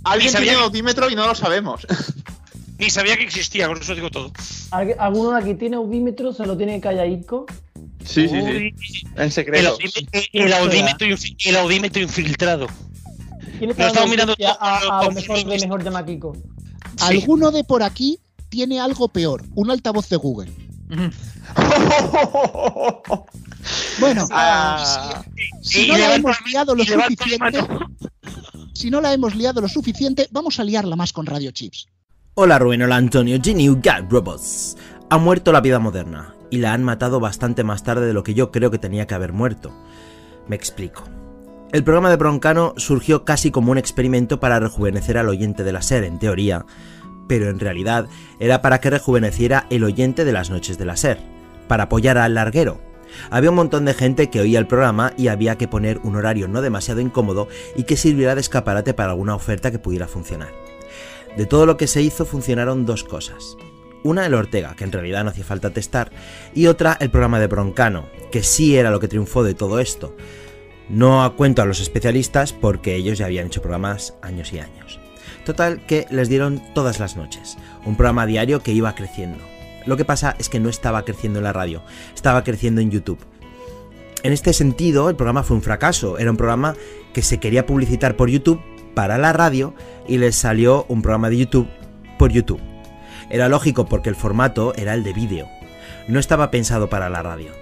[0.05, 1.86] alguien sabía tiene un que- autímetro y no lo sabemos.
[2.78, 4.30] ni sabía que existía, con eso digo todo.
[4.72, 6.32] ¿Algu- ¿Alguno de aquí tiene audímetro?
[6.34, 7.47] ¿Se lo tiene callaico?
[8.05, 9.05] Sí, sí, sí.
[9.16, 9.68] En El, secreto.
[9.78, 12.66] audímetro- el audímetro, infi- el audímetro infiltrado.
[13.59, 16.36] ¿Quién Lo estamos mirando a, todo- a lo mejor de mejor Kiko?
[16.36, 17.05] Sí.
[17.07, 18.18] Alguno de por aquí
[18.53, 20.53] tiene algo peor, un altavoz de Google.
[23.98, 25.24] Bueno, Ah,
[25.62, 27.59] si no la hemos liado lo suficiente,
[28.74, 31.86] si no la hemos liado lo suficiente, vamos a liarla más con Radio Chips.
[32.34, 34.76] Hola Rubén, hola Antonio, Genie Gat Robots.
[35.09, 38.34] Ha muerto la vida moderna y la han matado bastante más tarde de lo que
[38.34, 39.72] yo creo que tenía que haber muerto.
[40.46, 41.05] Me explico.
[41.72, 45.80] El programa de Broncano surgió casi como un experimento para rejuvenecer al oyente de la
[45.80, 46.66] SER, en teoría,
[47.26, 48.08] pero en realidad
[48.38, 50.96] era para que rejuveneciera el oyente de las noches de la
[51.68, 52.80] para apoyar al larguero.
[53.30, 56.48] Había un montón de gente que oía el programa y había que poner un horario
[56.48, 60.50] no demasiado incómodo y que sirviera de escaparate para alguna oferta que pudiera funcionar.
[61.36, 63.56] De todo lo que se hizo funcionaron dos cosas.
[64.02, 66.10] Una el Ortega, que en realidad no hacía falta testar,
[66.54, 70.16] y otra el programa de Broncano, que sí era lo que triunfó de todo esto.
[70.88, 75.01] No a cuento a los especialistas porque ellos ya habían hecho programas años y años.
[75.45, 79.38] Total que les dieron todas las noches, un programa diario que iba creciendo.
[79.86, 81.82] Lo que pasa es que no estaba creciendo en la radio,
[82.14, 83.18] estaba creciendo en YouTube.
[84.22, 86.16] En este sentido, el programa fue un fracaso.
[86.18, 86.76] Era un programa
[87.12, 88.61] que se quería publicitar por YouTube
[88.95, 89.74] para la radio
[90.07, 91.68] y les salió un programa de YouTube
[92.18, 92.61] por YouTube.
[93.30, 95.49] Era lógico porque el formato era el de vídeo.
[96.07, 97.61] No estaba pensado para la radio.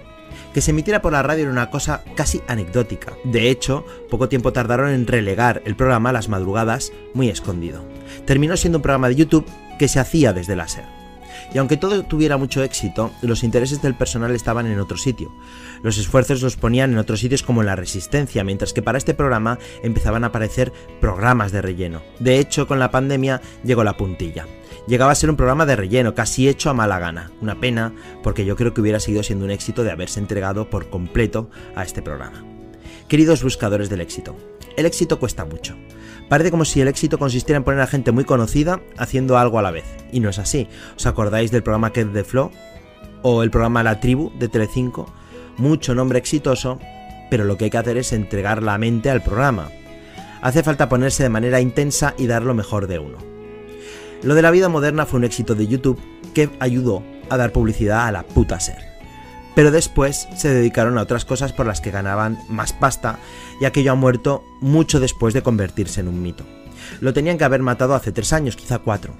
[0.53, 3.13] Que se emitiera por la radio era una cosa casi anecdótica.
[3.23, 7.85] De hecho, poco tiempo tardaron en relegar el programa a las madrugadas muy escondido.
[8.25, 9.45] Terminó siendo un programa de YouTube
[9.79, 11.01] que se hacía desde la SER.
[11.53, 15.33] Y aunque todo tuviera mucho éxito, los intereses del personal estaban en otro sitio.
[15.83, 19.13] Los esfuerzos los ponían en otros sitios como en la Resistencia, mientras que para este
[19.13, 20.71] programa empezaban a aparecer
[21.01, 22.01] programas de relleno.
[22.19, 24.47] De hecho, con la pandemia llegó la puntilla.
[24.87, 27.31] Llegaba a ser un programa de relleno, casi hecho a mala gana.
[27.39, 30.89] Una pena, porque yo creo que hubiera seguido siendo un éxito de haberse entregado por
[30.89, 32.43] completo a este programa.
[33.07, 34.35] Queridos buscadores del éxito,
[34.77, 35.75] el éxito cuesta mucho.
[36.29, 39.61] Parece como si el éxito consistiera en poner a gente muy conocida haciendo algo a
[39.61, 40.67] la vez, y no es así.
[40.95, 42.51] ¿Os acordáis del programa Get the Flow?
[43.21, 45.13] ¿O el programa La Tribu de Telecinco?
[45.57, 46.79] Mucho nombre exitoso,
[47.29, 49.69] pero lo que hay que hacer es entregar la mente al programa.
[50.41, 53.30] Hace falta ponerse de manera intensa y dar lo mejor de uno.
[54.23, 55.99] Lo de la vida moderna fue un éxito de YouTube
[56.33, 58.77] que ayudó a dar publicidad a la puta ser.
[59.55, 63.19] Pero después se dedicaron a otras cosas por las que ganaban más pasta
[63.59, 66.45] y aquello ha muerto mucho después de convertirse en un mito.
[66.99, 69.15] Lo tenían que haber matado hace tres años, quizá cuatro,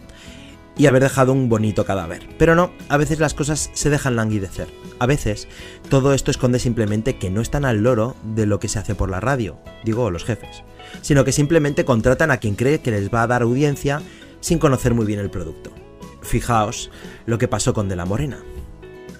[0.77, 2.27] y haber dejado un bonito cadáver.
[2.37, 4.67] Pero no, a veces las cosas se dejan languidecer.
[4.99, 5.47] A veces
[5.89, 9.09] todo esto esconde simplemente que no están al loro de lo que se hace por
[9.09, 10.63] la radio, digo los jefes,
[11.01, 14.01] sino que simplemente contratan a quien cree que les va a dar audiencia
[14.41, 15.71] sin conocer muy bien el producto.
[16.21, 16.91] Fijaos
[17.25, 18.37] lo que pasó con De la Morena.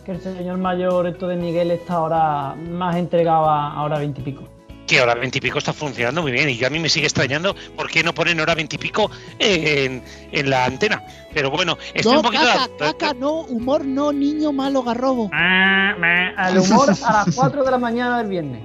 [0.05, 4.43] Que el señor mayor, esto de Miguel, está ahora más entregado a ahora veintipico.
[4.87, 7.89] Que hora veintipico está funcionando muy bien y yo a mí me sigue extrañando por
[7.89, 9.09] qué no ponen hora veintipico
[9.39, 10.03] en,
[10.33, 11.01] en la antena.
[11.33, 12.43] Pero bueno, estoy No, un poquito...
[12.43, 12.67] caca,
[12.97, 15.29] caca, no, humor no, niño malo garrobo.
[15.33, 18.61] Al humor a las 4 de la mañana del viernes.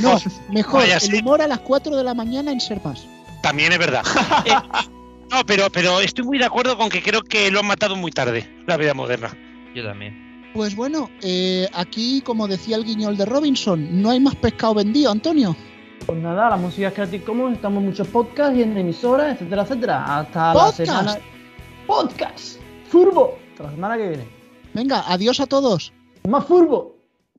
[0.00, 0.18] No,
[0.50, 1.18] mejor, Vaya, el sí.
[1.18, 3.04] humor a las 4 de la mañana en Ser Más.
[3.42, 4.02] También es verdad.
[5.34, 8.12] No, pero, pero estoy muy de acuerdo con que creo que lo han matado muy
[8.12, 9.36] tarde, la vida moderna.
[9.74, 10.52] Yo también.
[10.54, 15.10] Pues bueno, eh, aquí, como decía el guiñol de Robinson, no hay más pescado vendido,
[15.10, 15.56] Antonio.
[16.06, 19.62] Pues nada, la música es Creative Commons, estamos en muchos podcasts y en emisoras, etcétera,
[19.62, 20.18] etcétera.
[20.18, 21.18] Hasta la semana.
[21.88, 22.60] Podcast.
[22.88, 23.36] Furbo.
[23.50, 24.28] Hasta la semana que viene.
[24.72, 25.92] Venga, adiós a todos.
[26.28, 26.93] Más furbo.